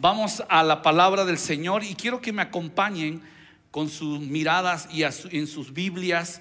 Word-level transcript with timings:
Vamos 0.00 0.44
a 0.48 0.62
la 0.62 0.80
palabra 0.80 1.24
del 1.24 1.38
Señor 1.38 1.82
y 1.82 1.96
quiero 1.96 2.20
que 2.20 2.32
me 2.32 2.42
acompañen 2.42 3.20
con 3.72 3.88
sus 3.88 4.20
miradas 4.20 4.88
y 4.92 5.02
en 5.02 5.46
sus 5.48 5.72
Biblias 5.72 6.40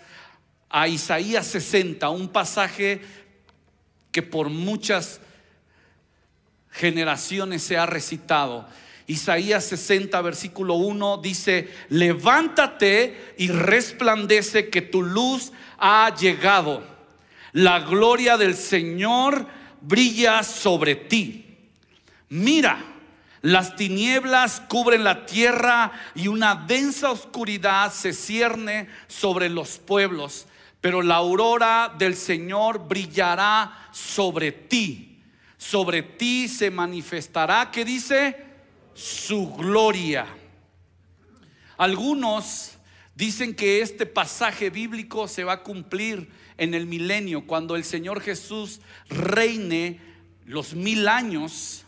a 0.70 0.88
Isaías 0.88 1.48
60, 1.48 2.08
un 2.12 2.30
pasaje 2.30 3.02
que 4.12 4.22
por 4.22 4.52
muchas 4.52 5.20
generaciones 6.70 7.64
se 7.64 7.78
ha 7.78 7.88
recitado. 7.88 8.68
Isaías 9.08 9.66
60, 9.66 10.22
versículo 10.22 10.76
1 10.76 11.18
dice, 11.18 11.68
levántate 11.90 13.34
y 13.40 13.48
resplandece 13.48 14.70
que 14.70 14.84
tu 14.84 15.02
luz 15.02 15.52
ha 15.80 16.14
llegado. 16.16 16.84
La 17.54 17.80
gloria 17.80 18.38
del 18.38 18.56
Señor 18.56 19.48
brilla 19.82 20.44
sobre 20.44 20.94
ti. 20.94 21.58
Mira, 22.30 22.97
las 23.42 23.76
tinieblas 23.76 24.62
cubren 24.68 25.04
la 25.04 25.26
tierra 25.26 25.92
y 26.16 26.28
una 26.28 26.56
densa 26.56 27.12
oscuridad 27.12 27.94
se 27.94 28.14
cierne 28.14 28.90
sobre 29.08 29.50
los 29.50 29.78
pueblos, 29.78 30.48
pero 30.82 31.02
la 31.02 31.16
aurora 31.16 31.94
del 31.98 32.16
Señor 32.16 32.88
brillará 32.88 33.90
sobre 33.92 34.52
ti. 34.52 35.22
Sobre 35.58 36.04
ti 36.04 36.48
se 36.48 36.72
manifestará, 36.72 37.72
¿qué 37.72 37.84
dice? 37.84 38.46
Su 38.94 39.54
gloria. 39.56 40.26
Algunos 41.78 42.78
dicen 43.16 43.56
que 43.56 43.82
este 43.82 44.06
pasaje 44.06 44.70
bíblico 44.70 45.28
se 45.28 45.44
va 45.44 45.54
a 45.54 45.64
cumplir 45.64 46.30
en 46.58 46.74
el 46.74 46.88
milenio, 46.88 47.46
cuando 47.46 47.76
el 47.76 47.84
Señor 47.84 48.22
Jesús 48.22 48.82
reine 49.10 50.00
los 50.46 50.74
mil 50.74 51.08
años 51.08 51.86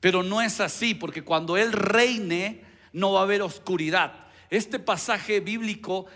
pero 0.00 0.22
no 0.22 0.40
es 0.40 0.60
así, 0.60 0.94
porque 0.94 1.22
cuando 1.22 1.56
Él 1.56 1.72
reine 1.72 2.62
no 2.92 3.12
va 3.12 3.20
a 3.20 3.22
haber 3.24 3.42
oscuridad. 3.42 4.26
Este 4.50 4.78
pasaje 4.78 5.40
bíblico 5.40 6.06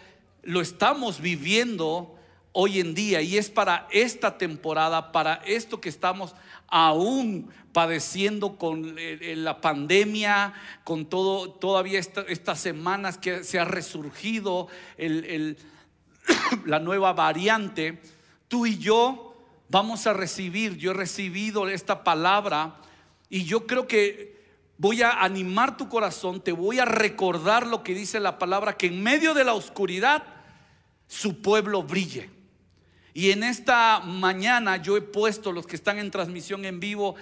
lo 0.43 0.61
estamos 0.61 1.21
viviendo 1.21 2.17
hoy 2.53 2.81
en 2.81 2.95
día 2.95 3.23
y 3.23 3.39
es 3.39 3.51
para 3.51 3.87
esta 3.91 4.39
temporada, 4.39 5.13
para 5.13 5.35
esto 5.47 5.81
que 5.81 5.89
estamos 5.89 6.35
aún 6.69 7.51
padeciendo 7.73 8.57
con 8.59 8.99
eh, 8.99 9.19
eh, 9.21 9.37
la 9.37 9.61
pandemia, 9.61 10.53
con 10.85 11.07
todo, 11.07 11.51
todavía 11.51 11.99
estas 11.99 12.61
semanas 12.61 13.19
que 13.19 13.45
se 13.45 13.59
ha 13.59 13.65
resurgido 13.65 14.69
la 16.67 16.79
nueva 16.79 17.13
variante, 17.15 18.01
tú 18.49 18.67
y 18.67 18.79
yo 18.79 19.35
vamos 19.69 20.07
a 20.07 20.13
recibir, 20.13 20.77
yo 20.77 20.91
he 20.91 20.95
recibido 20.95 21.67
esta 21.69 22.05
palabra 22.05 22.77
y 23.33 23.45
yo 23.47 23.67
creo 23.67 23.89
que 23.89 24.37
voy 24.77 25.01
a 25.01 25.23
animar 25.23 25.79
tu 25.79 25.89
corazón, 25.89 26.43
te 26.43 26.53
voy 26.53 26.81
a 26.81 26.85
recordar 26.85 27.67
lo 27.67 27.83
que 27.83 27.95
dice 27.95 28.21
la 28.21 28.39
palabra, 28.39 28.77
que 28.77 28.89
en 28.89 29.03
medio 29.03 29.33
de 29.33 29.43
la 29.43 29.55
oscuridad 29.55 30.23
su 31.07 31.41
pueblo 31.41 31.83
brille. 31.83 32.29
Y 33.15 33.31
en 33.31 33.43
esta 33.43 34.01
mañana 34.01 34.77
yo 34.77 34.99
he 34.99 35.01
puesto, 35.01 35.51
los 35.51 35.67
que 35.67 35.77
están 35.77 35.99
en 35.99 36.11
transmisión 36.11 36.67
en 36.67 36.79
vivo, 36.79 37.15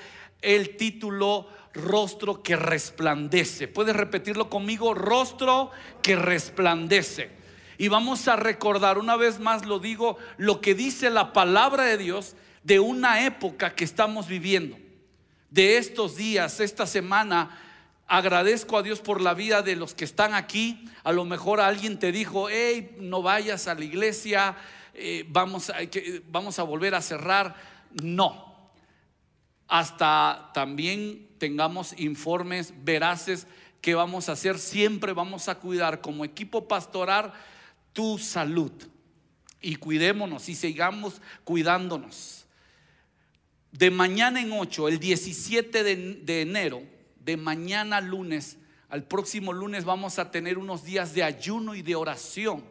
el 0.42 0.76
título 0.76 1.46
Rostro 1.74 2.42
que 2.42 2.56
resplandece. 2.56 3.68
¿Puedes 3.68 3.94
repetirlo 3.94 4.50
conmigo? 4.50 4.94
Rostro 4.94 5.70
que 6.02 6.16
resplandece. 6.16 7.30
Y 7.78 7.86
vamos 7.86 8.26
a 8.26 8.34
recordar, 8.34 8.98
una 8.98 9.14
vez 9.14 9.38
más 9.38 9.64
lo 9.64 9.78
digo, 9.78 10.18
lo 10.38 10.60
que 10.60 10.74
dice 10.74 11.08
la 11.08 11.32
palabra 11.32 11.84
de 11.84 11.98
Dios 11.98 12.34
de 12.64 12.80
una 12.80 13.24
época 13.24 13.76
que 13.76 13.84
estamos 13.84 14.26
viviendo 14.26 14.76
de 15.50 15.78
estos 15.78 16.16
días, 16.16 16.60
esta 16.60 16.86
semana, 16.86 17.58
agradezco 18.06 18.78
a 18.78 18.82
Dios 18.82 19.00
por 19.00 19.20
la 19.20 19.34
vida 19.34 19.62
de 19.62 19.76
los 19.76 19.94
que 19.94 20.04
están 20.04 20.34
aquí. 20.34 20.84
A 21.02 21.12
lo 21.12 21.24
mejor 21.24 21.60
alguien 21.60 21.98
te 21.98 22.12
dijo, 22.12 22.48
hey, 22.48 22.96
no 22.98 23.22
vayas 23.22 23.66
a 23.66 23.74
la 23.74 23.84
iglesia, 23.84 24.56
eh, 24.94 25.24
vamos, 25.28 25.72
vamos 26.28 26.58
a 26.58 26.62
volver 26.62 26.94
a 26.94 27.02
cerrar. 27.02 27.56
No. 28.02 28.70
Hasta 29.66 30.50
también 30.54 31.28
tengamos 31.38 31.94
informes 31.98 32.72
veraces 32.84 33.46
que 33.80 33.94
vamos 33.94 34.28
a 34.28 34.32
hacer. 34.32 34.58
Siempre 34.58 35.12
vamos 35.12 35.48
a 35.48 35.56
cuidar 35.56 36.00
como 36.00 36.24
equipo 36.24 36.68
pastoral 36.68 37.32
tu 37.92 38.18
salud. 38.18 38.72
Y 39.60 39.76
cuidémonos 39.76 40.48
y 40.48 40.54
sigamos 40.54 41.20
cuidándonos 41.44 42.39
de 43.72 43.90
mañana 43.90 44.40
en 44.40 44.52
8, 44.52 44.88
el 44.88 44.98
17 44.98 45.82
de, 45.82 46.42
enero, 46.42 46.82
de 47.24 47.36
mañana 47.36 48.00
lunes, 48.00 48.58
al 48.88 49.04
próximo 49.04 49.52
lunes 49.52 49.84
vamos 49.84 50.18
a 50.18 50.30
tener 50.30 50.58
unos 50.58 50.84
días 50.84 51.14
de 51.14 51.22
ayuno 51.22 51.74
y 51.76 51.82
de 51.82 51.94
oración. 51.94 52.64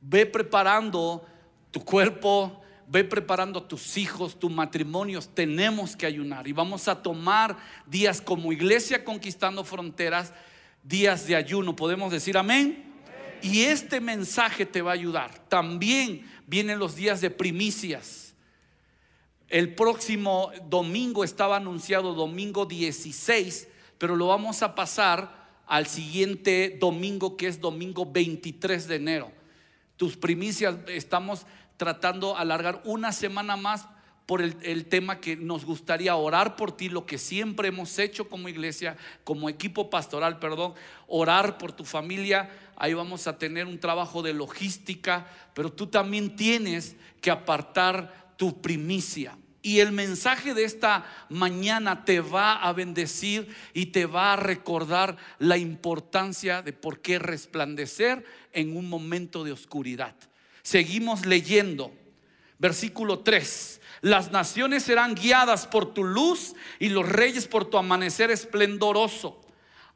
Ve 0.00 0.24
preparando 0.24 1.26
tu 1.72 1.84
cuerpo, 1.84 2.62
ve 2.86 3.02
preparando 3.02 3.64
tus 3.64 3.96
hijos, 3.96 4.38
tus 4.38 4.52
matrimonios. 4.52 5.28
Tenemos 5.34 5.96
que 5.96 6.06
ayunar 6.06 6.46
y 6.46 6.52
vamos 6.52 6.86
a 6.86 7.02
tomar 7.02 7.56
días 7.86 8.20
como 8.20 8.52
iglesia 8.52 9.04
conquistando 9.04 9.64
fronteras, 9.64 10.32
días 10.84 11.26
de 11.26 11.34
ayuno. 11.34 11.74
Podemos 11.74 12.12
decir 12.12 12.38
amén. 12.38 12.84
Y 13.42 13.64
este 13.64 14.00
mensaje 14.00 14.64
te 14.64 14.80
va 14.80 14.92
a 14.92 14.94
ayudar. 14.94 15.48
También 15.48 16.24
vienen 16.46 16.78
los 16.78 16.94
días 16.94 17.20
de 17.20 17.30
primicias 17.30 18.25
el 19.48 19.74
próximo 19.74 20.50
domingo 20.68 21.24
estaba 21.24 21.56
anunciado 21.56 22.14
domingo 22.14 22.66
16, 22.66 23.68
pero 23.98 24.16
lo 24.16 24.28
vamos 24.28 24.62
a 24.62 24.74
pasar 24.74 25.46
al 25.66 25.86
siguiente 25.86 26.76
domingo 26.80 27.36
que 27.36 27.48
es 27.48 27.60
domingo 27.60 28.06
23 28.06 28.88
de 28.88 28.96
enero. 28.96 29.32
Tus 29.96 30.16
primicias 30.16 30.76
estamos 30.88 31.46
tratando 31.76 32.36
alargar 32.36 32.82
una 32.84 33.12
semana 33.12 33.56
más 33.56 33.86
por 34.26 34.42
el, 34.42 34.86
tema 34.86 35.20
que 35.20 35.36
nos 35.36 35.64
gustaría 35.64 36.16
orar 36.16 36.56
por 36.56 36.72
ti, 36.72 36.88
lo 36.88 37.06
que 37.06 37.16
siempre 37.16 37.68
hemos 37.68 37.96
hecho 38.00 38.28
como 38.28 38.48
iglesia, 38.48 38.96
como 39.22 39.48
equipo 39.48 39.88
pastoral, 39.88 40.40
perdón, 40.40 40.74
orar 41.06 41.58
por 41.58 41.70
tu 41.70 41.84
familia. 41.84 42.50
Ahí 42.76 42.92
vamos 42.92 43.28
a 43.28 43.38
tener 43.38 43.66
un 43.66 43.78
trabajo 43.78 44.22
de 44.22 44.34
logística, 44.34 45.28
pero 45.54 45.72
tú 45.72 45.86
también 45.86 46.34
tienes 46.34 46.96
que 47.20 47.30
apartar 47.30 48.25
tu 48.36 48.60
primicia. 48.60 49.36
Y 49.62 49.80
el 49.80 49.90
mensaje 49.90 50.54
de 50.54 50.62
esta 50.62 51.04
mañana 51.28 52.04
te 52.04 52.20
va 52.20 52.54
a 52.54 52.72
bendecir 52.72 53.48
y 53.74 53.86
te 53.86 54.06
va 54.06 54.32
a 54.32 54.36
recordar 54.36 55.16
la 55.40 55.56
importancia 55.56 56.62
de 56.62 56.72
por 56.72 57.00
qué 57.00 57.18
resplandecer 57.18 58.24
en 58.52 58.76
un 58.76 58.88
momento 58.88 59.42
de 59.42 59.50
oscuridad. 59.50 60.14
Seguimos 60.62 61.26
leyendo. 61.26 61.92
Versículo 62.58 63.20
3. 63.20 63.80
Las 64.02 64.30
naciones 64.30 64.84
serán 64.84 65.16
guiadas 65.16 65.66
por 65.66 65.92
tu 65.92 66.04
luz 66.04 66.54
y 66.78 66.88
los 66.88 67.08
reyes 67.08 67.48
por 67.48 67.64
tu 67.64 67.76
amanecer 67.76 68.30
esplendoroso. 68.30 69.40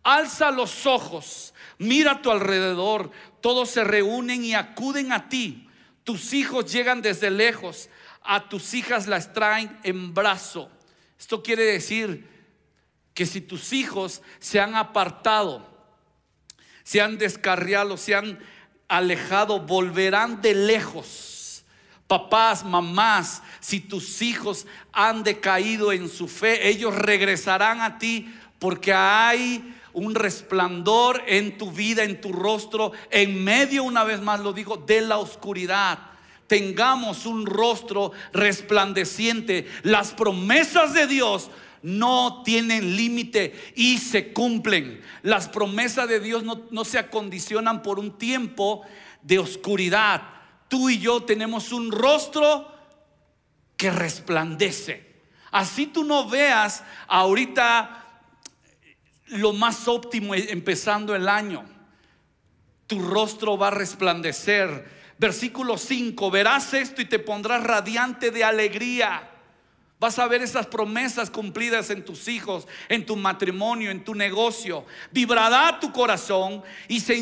Alza 0.03 0.51
los 0.51 0.87
ojos, 0.87 1.55
mira 1.78 2.12
a 2.12 2.22
tu 2.22 2.31
alrededor, 2.31 3.11
todos 3.41 3.71
se 3.71 3.84
reúnen 3.84 4.45
y 4.45 4.55
acuden 4.55 5.12
a 5.12 5.28
ti. 5.28 5.69
Tus 6.05 6.33
hijos 6.33 6.72
llegan 6.72 7.03
desde 7.03 7.31
lejos 7.31 7.91
a 8.22 8.48
tus 8.48 8.75
hijas 8.75 9.06
las 9.06 9.32
traen 9.32 9.78
en 9.82 10.14
brazo. 10.14 10.70
Esto 11.19 11.42
quiere 11.42 11.64
decir 11.64 12.28
que 13.14 13.26
si 13.26 13.41
tus 13.41 13.72
hijos 13.72 14.22
se 14.38 14.60
han 14.60 14.75
apartado, 14.75 15.66
se 16.82 17.00
han 17.00 17.19
descarriado, 17.19 17.97
se 17.97 18.14
han 18.14 18.38
alejado, 18.88 19.60
volverán 19.60 20.41
de 20.41 20.54
lejos. 20.54 21.64
Papás, 22.06 22.64
mamás, 22.64 23.42
si 23.60 23.80
tus 23.80 24.22
hijos 24.22 24.66
han 24.92 25.22
decaído 25.22 25.92
en 25.92 26.09
su 26.09 26.26
fe, 26.26 26.69
ellos 26.69 26.94
regresarán 26.94 27.80
a 27.80 27.98
ti 27.98 28.34
porque 28.59 28.92
hay 28.92 29.77
un 29.92 30.15
resplandor 30.15 31.22
en 31.27 31.56
tu 31.59 31.71
vida, 31.71 32.03
en 32.03 32.21
tu 32.21 32.33
rostro, 32.33 32.92
en 33.10 33.42
medio, 33.45 33.84
una 33.84 34.04
vez 34.04 34.21
más 34.21 34.41
lo 34.41 34.53
digo, 34.53 34.77
de 34.77 35.03
la 35.03 35.18
oscuridad 35.18 36.09
tengamos 36.50 37.26
un 37.26 37.47
rostro 37.47 38.10
resplandeciente. 38.32 39.70
Las 39.84 40.10
promesas 40.10 40.92
de 40.94 41.06
Dios 41.06 41.48
no 41.80 42.42
tienen 42.42 42.97
límite 42.97 43.72
y 43.76 43.98
se 43.98 44.32
cumplen. 44.32 45.00
Las 45.22 45.48
promesas 45.48 46.08
de 46.08 46.18
Dios 46.18 46.42
no, 46.42 46.62
no, 46.72 46.84
se 46.84 46.98
acondicionan 46.98 47.82
por 47.82 48.00
un 48.00 48.18
tiempo 48.18 48.82
de 49.22 49.38
oscuridad. 49.38 50.22
Tú 50.66 50.91
y 50.91 50.98
yo 50.98 51.22
tenemos 51.22 51.70
un 51.70 51.92
rostro 51.92 52.74
que 53.76 53.92
resplandece. 53.92 55.22
Así 55.52 55.86
tú 55.86 56.02
no 56.02 56.28
veas 56.28 56.82
ahorita 57.06 58.22
lo 59.26 59.52
más 59.52 59.86
óptimo 59.86 60.34
empezando 60.34 61.14
el 61.14 61.28
año. 61.28 61.64
Tu 62.88 62.98
rostro 62.98 63.56
va 63.56 63.68
a 63.68 63.70
resplandecer 63.70 64.99
Versículo 65.21 65.77
5, 65.77 66.31
verás 66.31 66.72
esto 66.72 67.03
y 67.03 67.05
te 67.05 67.19
pondrás 67.19 67.63
radiante 67.63 68.31
de 68.31 68.43
alegría. 68.43 69.31
Vas 69.99 70.19
a 70.19 70.27
ver 70.27 70.41
esas 70.41 70.67
promesas 70.67 71.28
cumplidas 71.28 71.91
en 71.91 72.07
tus 72.07 72.27
hijos, 72.27 72.67
en 72.89 73.05
tu 73.05 73.17
matrimonio, 73.17 73.91
en 73.91 74.03
tu 74.03 74.15
negocio. 74.15 74.87
Vibrará 75.11 75.78
tu 75.78 75.93
corazón 75.93 76.63
y 76.89 77.01
se 77.01 77.19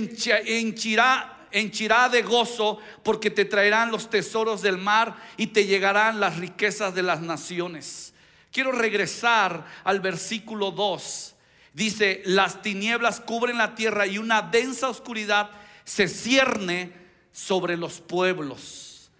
henchirá, 0.46 2.08
de 2.12 2.22
gozo 2.22 2.78
porque 3.02 3.30
te 3.30 3.44
traerán 3.44 3.90
los 3.90 4.08
tesoros 4.08 4.62
del 4.62 4.78
mar 4.78 5.16
y 5.36 5.48
te 5.48 5.66
llegarán 5.66 6.20
las 6.20 6.36
riquezas 6.36 6.94
de 6.94 7.02
las 7.02 7.20
naciones. 7.20 8.14
Quiero 8.52 8.70
regresar 8.70 9.66
al 9.82 9.98
versículo 9.98 10.70
2. 10.70 11.34
Dice, 11.72 12.22
las 12.26 12.62
tinieblas 12.62 13.18
cubren 13.18 13.58
la 13.58 13.74
tierra 13.74 14.06
y 14.06 14.18
una 14.18 14.40
densa 14.40 14.88
oscuridad 14.88 15.50
se 15.82 16.06
cierne 16.06 16.97
sobre 17.38 17.76
los 17.76 18.00
pueblos. 18.00 19.12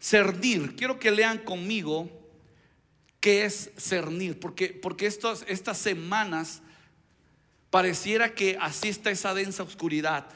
Cernir, 0.00 0.74
quiero 0.74 0.98
que 0.98 1.12
lean 1.12 1.38
conmigo 1.38 2.10
qué 3.20 3.44
es 3.44 3.70
cernir, 3.78 4.40
porque, 4.40 4.70
porque 4.70 5.06
estas, 5.06 5.44
estas 5.46 5.78
semanas 5.78 6.60
pareciera 7.70 8.34
que 8.34 8.58
así 8.60 8.88
está 8.88 9.12
esa 9.12 9.32
densa 9.32 9.62
oscuridad. 9.62 10.26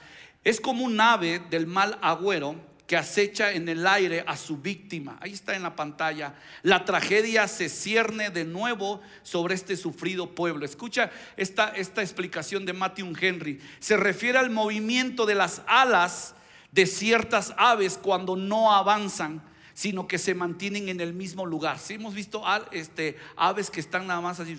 Es 0.45 0.61
como 0.61 0.85
un 0.85 1.01
ave 1.01 1.41
del 1.51 1.67
mal 1.67 1.99
agüero 2.01 2.55
que 2.89 2.97
acecha 2.97 3.53
en 3.53 3.69
el 3.69 3.87
aire 3.87 4.25
a 4.27 4.35
su 4.35 4.57
víctima. 4.57 5.19
Ahí 5.21 5.35
está 5.35 5.55
en 5.55 5.63
la 5.63 5.77
pantalla. 5.77 6.35
La 6.63 6.87
tragedia 6.87 7.47
se 7.47 7.69
cierne 7.69 8.31
de 8.31 8.47
nuevo 8.47 9.03
sobre 9.23 9.55
este 9.55 9.77
sufrido 9.77 10.35
pueblo. 10.35 10.65
Escucha 10.65 11.11
esta, 11.37 11.69
esta 11.69 12.01
explicación 12.01 12.65
de 12.65 12.73
Matthew 12.73 13.13
Henry. 13.21 13.61
Se 13.79 13.99
refiere 13.99 14.39
al 14.39 14.49
movimiento 14.49 15.27
de 15.27 15.35
las 15.35 15.61
alas 15.67 16.35
de 16.73 16.87
ciertas 16.87 17.53
aves 17.59 17.99
cuando 18.03 18.35
no 18.35 18.73
avanzan 18.73 19.47
sino 19.75 20.09
que 20.09 20.19
se 20.19 20.35
mantienen 20.35 20.89
en 20.89 21.01
el 21.01 21.13
mismo 21.13 21.47
lugar. 21.47 21.79
Si 21.79 21.95
hemos 21.95 22.13
visto 22.13 22.43
este, 22.73 23.17
aves 23.37 23.71
que 23.71 23.79
están 23.79 24.09
nada 24.09 24.21
más 24.21 24.41
así, 24.41 24.59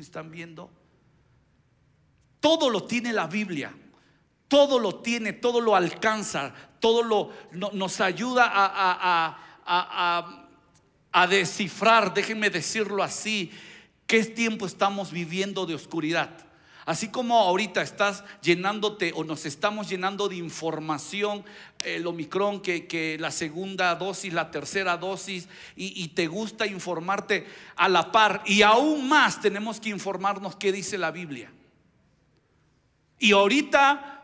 están 0.00 0.32
viendo. 0.32 0.70
Todo 2.40 2.68
lo 2.68 2.82
tiene 2.82 3.12
la 3.12 3.28
Biblia. 3.28 3.72
Todo 4.48 4.78
lo 4.78 4.96
tiene, 4.96 5.34
todo 5.34 5.60
lo 5.60 5.76
alcanza, 5.76 6.54
todo 6.80 7.02
lo 7.02 7.30
nos 7.52 8.00
ayuda 8.00 8.50
a, 8.52 9.36
a, 9.64 10.46
a 11.12 11.26
descifrar, 11.26 12.14
déjenme 12.14 12.50
decirlo 12.50 13.02
así, 13.02 13.50
qué 14.06 14.24
tiempo 14.24 14.66
estamos 14.66 15.12
viviendo 15.12 15.66
de 15.66 15.74
oscuridad. 15.74 16.30
Así 16.88 17.08
como 17.08 17.38
ahorita 17.38 17.82
estás 17.82 18.24
llenándote 18.40 19.12
o 19.14 19.22
nos 19.22 19.44
estamos 19.44 19.90
llenando 19.90 20.26
de 20.26 20.36
información, 20.36 21.44
el 21.84 22.06
Omicron, 22.06 22.62
que, 22.62 23.18
la 23.20 23.30
segunda 23.30 23.94
dosis, 23.94 24.32
la 24.32 24.50
tercera 24.50 24.96
dosis, 24.96 25.48
y, 25.76 26.02
y 26.02 26.08
te 26.08 26.28
gusta 26.28 26.66
informarte 26.66 27.46
a 27.76 27.90
la 27.90 28.10
par. 28.10 28.42
Y 28.46 28.62
aún 28.62 29.06
más 29.06 29.38
tenemos 29.38 29.80
que 29.80 29.90
informarnos 29.90 30.56
qué 30.56 30.72
dice 30.72 30.96
la 30.96 31.10
Biblia. 31.10 31.52
Y 33.18 33.32
ahorita 33.32 34.17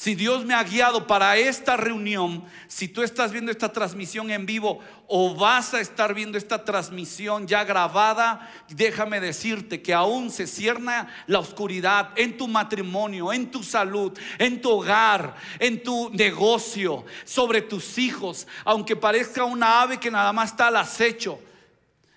si 0.00 0.14
Dios 0.14 0.46
me 0.46 0.54
ha 0.54 0.64
guiado 0.64 1.06
para 1.06 1.36
esta 1.36 1.76
reunión, 1.76 2.42
si 2.68 2.88
tú 2.88 3.02
estás 3.02 3.32
viendo 3.32 3.50
esta 3.50 3.70
transmisión 3.70 4.30
en 4.30 4.46
vivo 4.46 4.80
o 5.06 5.34
vas 5.34 5.74
a 5.74 5.80
estar 5.82 6.14
viendo 6.14 6.38
esta 6.38 6.64
transmisión 6.64 7.46
ya 7.46 7.64
grabada, 7.64 8.50
déjame 8.70 9.20
decirte 9.20 9.82
que 9.82 9.92
aún 9.92 10.30
se 10.30 10.46
cierna 10.46 11.14
la 11.26 11.38
oscuridad 11.38 12.12
en 12.16 12.38
tu 12.38 12.48
matrimonio, 12.48 13.30
en 13.30 13.50
tu 13.50 13.62
salud, 13.62 14.18
en 14.38 14.62
tu 14.62 14.70
hogar, 14.70 15.36
en 15.58 15.82
tu 15.82 16.08
negocio, 16.14 17.04
sobre 17.26 17.60
tus 17.60 17.98
hijos, 17.98 18.46
aunque 18.64 18.96
parezca 18.96 19.44
una 19.44 19.82
ave 19.82 20.00
que 20.00 20.10
nada 20.10 20.32
más 20.32 20.52
está 20.52 20.68
al 20.68 20.76
acecho. 20.76 21.38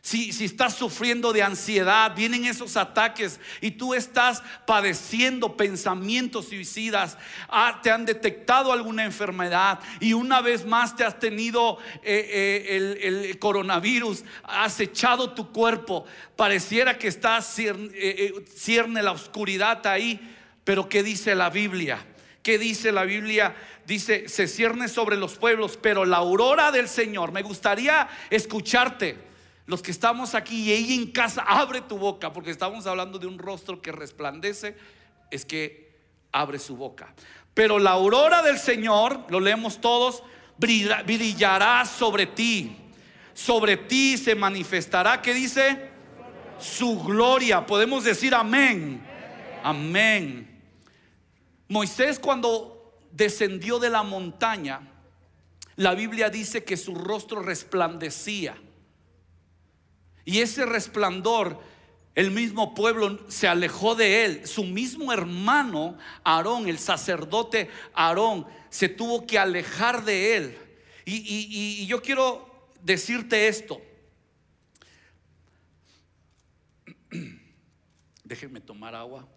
Si, 0.03 0.31
estás 0.43 0.75
sufriendo 0.75 1.31
de 1.31 1.43
ansiedad, 1.43 2.13
vienen 2.13 2.43
esos 2.43 2.75
ataques 2.75 3.39
y 3.61 3.71
tú 3.71 3.93
estás 3.93 4.43
padeciendo 4.67 5.55
pensamientos 5.55 6.49
suicidas, 6.49 7.17
ah, 7.47 7.79
te 7.81 7.89
han 7.89 8.03
detectado 8.03 8.73
alguna 8.73 9.05
enfermedad 9.05 9.79
y 10.01 10.11
una 10.11 10.41
vez 10.41 10.65
más 10.65 10.93
te 10.97 11.05
has 11.05 11.17
tenido 11.17 11.77
eh, 12.03 12.65
eh, 12.69 13.27
el, 13.29 13.39
coronavirus, 13.39 14.25
has 14.43 14.77
echado 14.81 15.31
tu 15.31 15.53
cuerpo, 15.53 16.03
pareciera 16.35 16.97
que 16.97 17.07
estás 17.07 17.57
eh, 17.59 18.33
cierne 18.53 19.01
la 19.01 19.13
oscuridad 19.13 19.87
ahí, 19.87 20.19
pero 20.65 20.89
¿qué 20.89 21.01
dice 21.01 21.33
la 21.33 21.49
Biblia? 21.49 22.05
¿Qué 22.41 22.57
dice 22.57 22.91
la 22.91 23.05
Biblia? 23.05 23.55
Dice, 23.85 24.27
se 24.27 24.49
cierne 24.49 24.89
sobre 24.89 25.15
los 25.15 25.35
pueblos, 25.35 25.79
pero 25.81 26.03
la 26.03 26.17
aurora 26.17 26.73
del 26.73 26.89
Señor, 26.89 27.31
me 27.31 27.41
gustaría 27.41 28.09
escucharte 28.29 29.31
los 29.65 29.81
que 29.81 29.91
estamos 29.91 30.35
aquí 30.35 30.63
y 30.63 30.71
ahí 30.73 30.93
en 30.95 31.11
casa, 31.11 31.41
abre 31.41 31.81
tu 31.81 31.97
boca, 31.97 32.33
porque 32.33 32.51
estamos 32.51 32.85
hablando 32.85 33.17
de 33.17 33.27
un 33.27 33.37
rostro 33.39 33.81
que 33.81 33.91
resplandece, 33.91 34.75
es 35.31 35.45
que 35.45 35.95
abre 36.31 36.59
su 36.59 36.75
boca. 36.75 37.13
Pero 37.53 37.79
la 37.79 37.91
aurora 37.91 38.41
del 38.41 38.57
Señor, 38.57 39.25
lo 39.29 39.39
leemos 39.39 39.79
todos, 39.79 40.23
brillará 40.57 41.85
sobre 41.85 42.25
ti. 42.25 42.75
Sobre 43.33 43.77
ti 43.77 44.17
se 44.17 44.35
manifestará, 44.35 45.21
¿qué 45.21 45.33
dice? 45.33 45.89
Su 46.59 47.01
gloria. 47.01 47.65
Podemos 47.65 48.03
decir 48.03 48.35
amén. 48.35 49.01
Amén. 49.63 50.61
Moisés 51.67 52.19
cuando 52.19 52.99
descendió 53.11 53.79
de 53.79 53.89
la 53.89 54.03
montaña, 54.03 54.81
la 55.75 55.95
Biblia 55.95 56.29
dice 56.29 56.63
que 56.63 56.77
su 56.77 56.93
rostro 56.93 57.41
resplandecía. 57.41 58.55
Y 60.25 60.39
ese 60.39 60.65
resplandor, 60.65 61.59
el 62.15 62.31
mismo 62.31 62.73
pueblo 62.75 63.19
se 63.29 63.47
alejó 63.47 63.95
de 63.95 64.25
él. 64.25 64.47
Su 64.47 64.63
mismo 64.63 65.11
hermano, 65.11 65.97
Aarón, 66.23 66.67
el 66.67 66.79
sacerdote 66.79 67.69
Aarón, 67.93 68.45
se 68.69 68.89
tuvo 68.89 69.25
que 69.25 69.39
alejar 69.39 70.05
de 70.05 70.37
él. 70.37 70.57
Y, 71.05 71.85
yo 71.87 72.01
quiero 72.01 72.71
decirte 72.81 73.47
esto. 73.47 73.81
Déjenme 78.23 78.61
tomar 78.61 78.95
agua. 78.95 79.27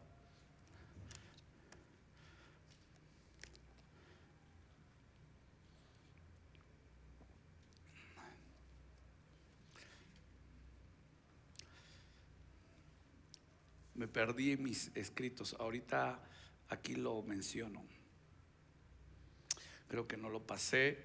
Me 13.96 14.08
perdí 14.08 14.56
mis 14.56 14.90
escritos. 14.94 15.56
Ahorita 15.58 16.20
aquí 16.68 16.94
lo 16.94 17.22
menciono. 17.22 17.84
Creo 19.88 20.06
que 20.06 20.16
no 20.16 20.28
lo 20.28 20.46
pasé. 20.46 20.98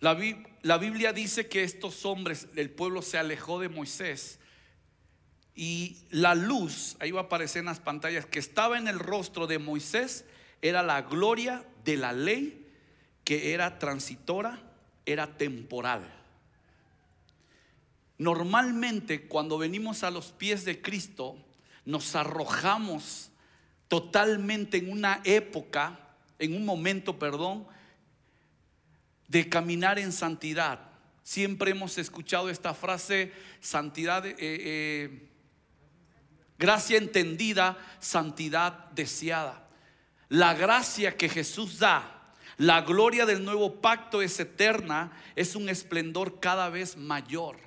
La, 0.00 0.18
la, 0.62 0.78
Biblia 0.78 1.12
dice 1.12 1.48
que 1.48 1.62
estos 1.62 2.04
hombres, 2.04 2.48
el 2.56 2.70
pueblo 2.70 3.00
se 3.00 3.16
alejó 3.16 3.58
de 3.58 3.68
Moisés 3.68 4.38
y 5.54 5.98
la 6.10 6.34
luz, 6.34 6.96
ahí 6.98 7.10
va 7.10 7.22
a 7.22 7.24
aparecer 7.24 7.60
en 7.60 7.66
las 7.66 7.80
pantallas, 7.80 8.26
que 8.26 8.38
estaba 8.38 8.76
en 8.76 8.88
el 8.88 8.98
rostro 8.98 9.46
de 9.46 9.58
Moisés, 9.58 10.24
era 10.60 10.82
la 10.82 11.02
gloria 11.02 11.64
de 11.84 11.96
la 11.96 12.12
ley 12.12 12.66
que 13.22 13.54
era 13.54 13.78
transitora, 13.78 14.60
era 15.06 15.38
temporal. 15.38 16.23
Normalmente 18.18 19.26
cuando 19.26 19.58
venimos 19.58 20.04
a 20.04 20.10
los 20.10 20.32
pies 20.32 20.64
de 20.64 20.80
Cristo, 20.80 21.36
nos 21.84 22.14
arrojamos 22.14 23.30
totalmente 23.88 24.78
en 24.78 24.90
una 24.90 25.20
época, 25.24 25.98
en 26.38 26.54
un 26.54 26.64
momento, 26.64 27.18
perdón, 27.18 27.66
de 29.28 29.48
caminar 29.48 29.98
en 29.98 30.12
santidad. 30.12 30.80
Siempre 31.22 31.72
hemos 31.72 31.98
escuchado 31.98 32.50
esta 32.50 32.74
frase, 32.74 33.32
santidad, 33.60 34.26
eh, 34.26 34.36
eh, 34.38 35.28
gracia 36.58 36.98
entendida, 36.98 37.78
santidad 37.98 38.90
deseada. 38.90 39.66
La 40.28 40.54
gracia 40.54 41.16
que 41.16 41.28
Jesús 41.28 41.78
da, 41.78 42.32
la 42.58 42.82
gloria 42.82 43.26
del 43.26 43.44
nuevo 43.44 43.80
pacto 43.80 44.22
es 44.22 44.38
eterna, 44.38 45.12
es 45.34 45.56
un 45.56 45.68
esplendor 45.68 46.40
cada 46.40 46.68
vez 46.68 46.96
mayor. 46.96 47.63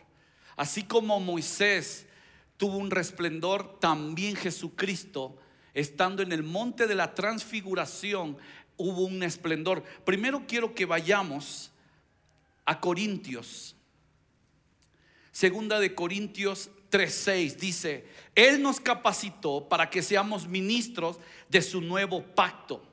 Así 0.57 0.83
como 0.83 1.19
Moisés 1.19 2.07
tuvo 2.57 2.77
un 2.77 2.91
resplendor, 2.91 3.79
también 3.79 4.35
Jesucristo, 4.35 5.37
estando 5.75 6.23
en 6.23 6.31
el 6.31 6.41
monte 6.41 6.87
de 6.87 6.95
la 6.95 7.13
transfiguración, 7.13 8.37
hubo 8.75 9.05
un 9.05 9.21
esplendor. 9.21 9.83
Primero 10.03 10.45
quiero 10.47 10.73
que 10.73 10.85
vayamos 10.85 11.71
a 12.65 12.79
Corintios. 12.81 13.75
Segunda 15.31 15.79
de 15.79 15.93
Corintios 15.93 16.71
3:6 16.89 17.57
dice, 17.57 18.07
Él 18.33 18.59
nos 18.61 18.79
capacitó 18.79 19.69
para 19.69 19.91
que 19.91 20.01
seamos 20.01 20.47
ministros 20.47 21.19
de 21.47 21.61
su 21.61 21.81
nuevo 21.81 22.23
pacto 22.23 22.83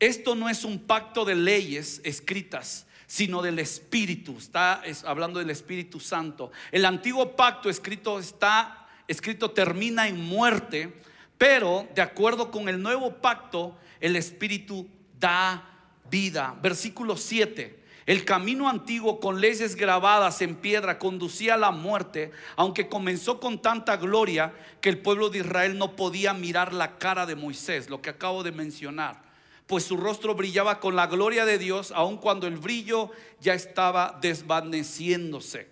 Esto 0.00 0.34
no 0.34 0.48
es 0.48 0.64
un 0.64 0.78
pacto 0.78 1.24
de 1.24 1.34
leyes 1.34 2.00
escritas, 2.04 2.86
sino 3.08 3.40
del 3.40 3.58
Espíritu. 3.58 4.36
Está 4.36 4.82
hablando 5.04 5.40
del 5.40 5.50
Espíritu 5.50 5.98
Santo. 5.98 6.52
El 6.70 6.84
antiguo 6.84 7.34
pacto 7.34 7.68
escrito 7.70 8.20
está 8.20 8.86
escrito 9.08 9.50
termina 9.50 10.06
en 10.06 10.22
muerte, 10.22 11.00
pero 11.38 11.88
de 11.94 12.02
acuerdo 12.02 12.50
con 12.50 12.68
el 12.68 12.80
nuevo 12.80 13.14
pacto, 13.14 13.76
el 13.98 14.14
Espíritu 14.14 14.86
da 15.18 15.64
vida. 16.10 16.54
Versículo 16.62 17.16
7. 17.16 17.82
El 18.04 18.26
camino 18.26 18.68
antiguo 18.68 19.20
con 19.20 19.40
leyes 19.40 19.74
grabadas 19.74 20.42
en 20.42 20.56
piedra 20.56 20.98
conducía 20.98 21.54
a 21.54 21.58
la 21.58 21.70
muerte, 21.70 22.30
aunque 22.56 22.88
comenzó 22.88 23.40
con 23.40 23.60
tanta 23.60 23.96
gloria 23.96 24.52
que 24.82 24.90
el 24.90 24.98
pueblo 24.98 25.30
de 25.30 25.38
Israel 25.38 25.78
no 25.78 25.96
podía 25.96 26.34
mirar 26.34 26.74
la 26.74 26.98
cara 26.98 27.24
de 27.24 27.36
Moisés, 27.36 27.88
lo 27.88 28.02
que 28.02 28.10
acabo 28.10 28.42
de 28.42 28.52
mencionar 28.52 29.27
pues 29.68 29.84
su 29.84 29.98
rostro 29.98 30.34
brillaba 30.34 30.80
con 30.80 30.96
la 30.96 31.06
gloria 31.06 31.44
de 31.44 31.58
Dios, 31.58 31.92
aun 31.94 32.16
cuando 32.16 32.46
el 32.46 32.56
brillo 32.56 33.10
ya 33.38 33.52
estaba 33.52 34.18
desvaneciéndose. 34.20 35.68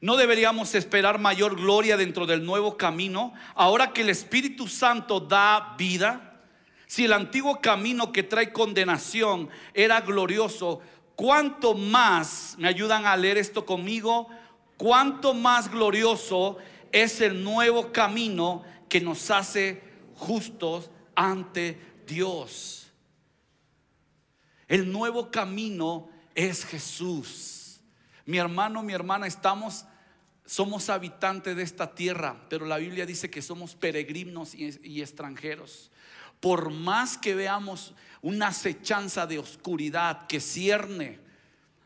No 0.00 0.16
deberíamos 0.16 0.74
esperar 0.74 1.20
mayor 1.20 1.54
gloria 1.54 1.96
dentro 1.96 2.26
del 2.26 2.44
nuevo 2.44 2.76
camino, 2.76 3.32
ahora 3.54 3.92
que 3.92 4.02
el 4.02 4.10
Espíritu 4.10 4.66
Santo 4.66 5.20
da 5.20 5.76
vida. 5.78 6.42
Si 6.86 7.04
el 7.04 7.12
antiguo 7.12 7.60
camino 7.60 8.10
que 8.10 8.24
trae 8.24 8.52
condenación 8.52 9.48
era 9.72 10.00
glorioso, 10.00 10.80
¿cuánto 11.14 11.74
más, 11.74 12.56
me 12.58 12.66
ayudan 12.66 13.06
a 13.06 13.16
leer 13.16 13.38
esto 13.38 13.64
conmigo? 13.64 14.28
¿Cuánto 14.76 15.32
más 15.32 15.70
glorioso 15.70 16.58
es 16.90 17.20
el 17.20 17.44
nuevo 17.44 17.92
camino 17.92 18.64
que 18.88 19.00
nos 19.00 19.30
hace 19.30 19.80
justos 20.16 20.90
ante 21.14 21.93
Dios. 22.06 22.86
El 24.68 24.90
nuevo 24.90 25.30
camino 25.30 26.08
es 26.34 26.64
Jesús. 26.64 27.80
Mi 28.26 28.38
hermano, 28.38 28.82
mi 28.82 28.92
hermana, 28.92 29.26
estamos, 29.26 29.84
somos 30.46 30.88
habitantes 30.88 31.56
de 31.56 31.62
esta 31.62 31.94
tierra, 31.94 32.46
pero 32.48 32.66
la 32.66 32.78
Biblia 32.78 33.06
dice 33.06 33.30
que 33.30 33.42
somos 33.42 33.74
peregrinos 33.74 34.54
y, 34.54 35.02
extranjeros. 35.02 35.90
Por 36.40 36.70
más 36.70 37.18
que 37.18 37.34
veamos 37.34 37.94
una 38.22 38.48
acechanza 38.48 39.26
de 39.26 39.38
oscuridad 39.38 40.26
que 40.26 40.40
cierne 40.40 41.20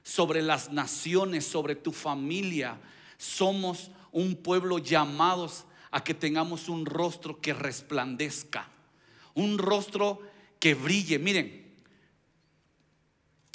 sobre 0.03 0.43
las 0.43 0.73
naciones, 0.73 1.45
sobre 1.45 1.75
tu 1.75 1.93
familia, 1.93 2.79
somos 3.17 3.91
un 4.13 4.37
pueblo 4.37 4.79
llamados 4.79 5.67
a 5.91 6.03
que 6.03 6.15
tengamos 6.15 6.69
un 6.69 6.87
rostro 6.87 7.41
que 7.41 7.53
resplandezca 7.53 8.69
un 9.39 9.57
rostro 9.57 10.21
que 10.59 10.75
brille. 10.75 11.19
Miren, 11.19 11.77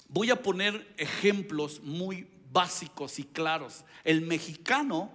voy 0.08 0.32
a 0.32 0.42
poner 0.42 0.94
ejemplos 0.98 1.82
muy 1.82 2.28
básicos 2.52 3.20
y 3.20 3.24
claros. 3.26 3.84
El 4.04 4.22
mexicano 4.22 5.12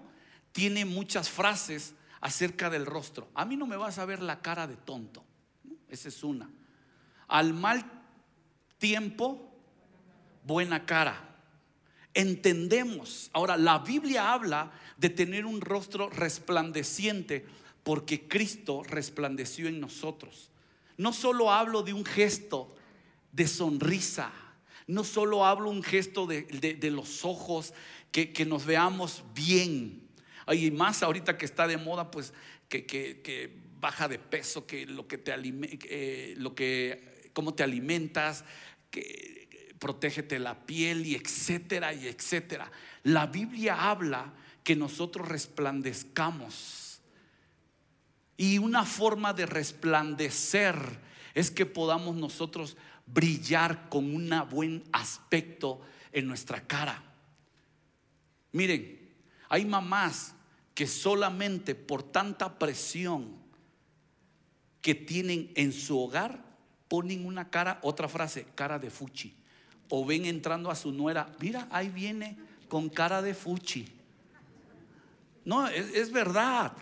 tiene 0.52 0.84
muchas 0.84 1.30
frases 1.30 1.94
acerca 2.20 2.68
del 2.68 2.84
rostro. 2.84 3.28
A 3.34 3.44
mí 3.44 3.56
no 3.56 3.66
me 3.66 3.76
vas 3.76 3.98
a 3.98 4.04
ver 4.04 4.20
la 4.20 4.42
cara 4.42 4.66
de 4.66 4.76
tonto. 4.76 5.24
Esa 5.88 6.08
es 6.08 6.22
una. 6.22 6.50
Al 7.28 7.54
mal 7.54 7.84
tiempo, 8.76 9.50
buena 10.44 10.84
cara. 10.84 11.36
Entendemos. 12.12 13.30
Ahora, 13.32 13.56
la 13.56 13.78
Biblia 13.78 14.34
habla 14.34 14.72
de 14.98 15.08
tener 15.08 15.46
un 15.46 15.62
rostro 15.62 16.10
resplandeciente 16.10 17.46
porque 17.84 18.28
Cristo 18.28 18.82
resplandeció 18.82 19.68
en 19.68 19.80
nosotros. 19.80 20.50
No 20.98 21.12
solo 21.12 21.52
hablo 21.52 21.82
de 21.82 21.94
un 21.94 22.04
gesto 22.04 22.74
de 23.32 23.46
sonrisa, 23.46 24.32
no 24.88 25.04
solo 25.04 25.46
hablo 25.46 25.70
un 25.70 25.82
gesto 25.82 26.26
de, 26.26 26.90
los 26.90 27.24
ojos, 27.24 27.72
que, 28.10 28.44
nos 28.44 28.66
veamos 28.66 29.22
bien. 29.32 30.02
Y 30.52 30.70
más 30.72 31.02
ahorita 31.02 31.38
que 31.38 31.44
está 31.44 31.68
de 31.68 31.76
moda, 31.76 32.10
pues 32.10 32.32
que, 32.68 33.58
baja 33.80 34.08
de 34.08 34.18
peso, 34.18 34.66
que 34.66 34.86
lo 34.86 35.06
que 35.06 35.18
te 35.18 35.32
eh, 35.34 36.34
lo 36.36 36.54
que, 36.54 37.30
cómo 37.32 37.54
te 37.54 37.62
alimentas, 37.62 38.44
que 38.90 39.74
protégete 39.78 40.40
la 40.40 40.66
piel 40.66 41.06
y 41.06 41.14
etcétera 41.14 41.94
y 41.94 42.08
etcétera. 42.08 42.72
La 43.04 43.26
Biblia 43.26 43.88
habla 43.88 44.34
que 44.64 44.74
nosotros 44.74 45.28
resplandezcamos 45.28 46.87
y 48.38 48.58
una 48.58 48.84
forma 48.84 49.34
de 49.34 49.44
resplandecer 49.44 50.76
es 51.34 51.50
que 51.50 51.66
podamos 51.66 52.16
nosotros 52.16 52.76
brillar 53.04 53.88
con 53.88 54.14
un 54.14 54.32
buen 54.48 54.84
aspecto 54.92 55.80
en 56.12 56.28
nuestra 56.28 56.66
cara. 56.66 57.02
Miren, 58.52 59.12
hay 59.48 59.64
mamás 59.64 60.34
que 60.72 60.86
solamente 60.86 61.74
por 61.74 62.04
tanta 62.04 62.60
presión 62.60 63.36
que 64.80 64.94
tienen 64.94 65.50
en 65.56 65.72
su 65.72 65.98
hogar 65.98 66.44
ponen 66.86 67.26
una 67.26 67.50
cara, 67.50 67.80
otra 67.82 68.08
frase, 68.08 68.46
cara 68.54 68.78
de 68.78 68.90
fuchi. 68.90 69.36
O 69.88 70.06
ven 70.06 70.26
entrando 70.26 70.70
a 70.70 70.76
su 70.76 70.92
nuera, 70.92 71.34
mira, 71.40 71.66
ahí 71.72 71.88
viene 71.88 72.38
con 72.68 72.88
cara 72.88 73.20
de 73.20 73.34
fuchi. 73.34 73.88
No, 75.44 75.66
es, 75.66 75.92
es 75.92 76.12
verdad. 76.12 76.72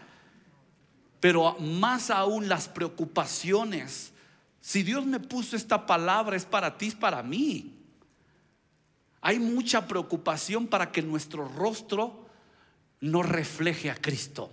Pero 1.27 1.57
más 1.59 2.11
aún 2.11 2.49
las 2.49 2.69
preocupaciones. 2.69 4.13
Si 4.61 4.85
Dios 4.85 5.05
me 5.05 5.19
puso 5.19 5.57
esta 5.57 5.85
palabra 5.85 6.37
es 6.37 6.45
para 6.45 6.79
ti, 6.79 6.87
es 6.87 6.95
para 6.95 7.21
mí. 7.21 7.75
Hay 9.21 9.41
mucha 9.41 9.89
preocupación 9.89 10.69
para 10.69 10.93
que 10.93 11.03
nuestro 11.03 11.49
rostro 11.49 12.29
no 13.01 13.25
refleje 13.25 13.91
a 13.91 13.97
Cristo. 13.97 14.53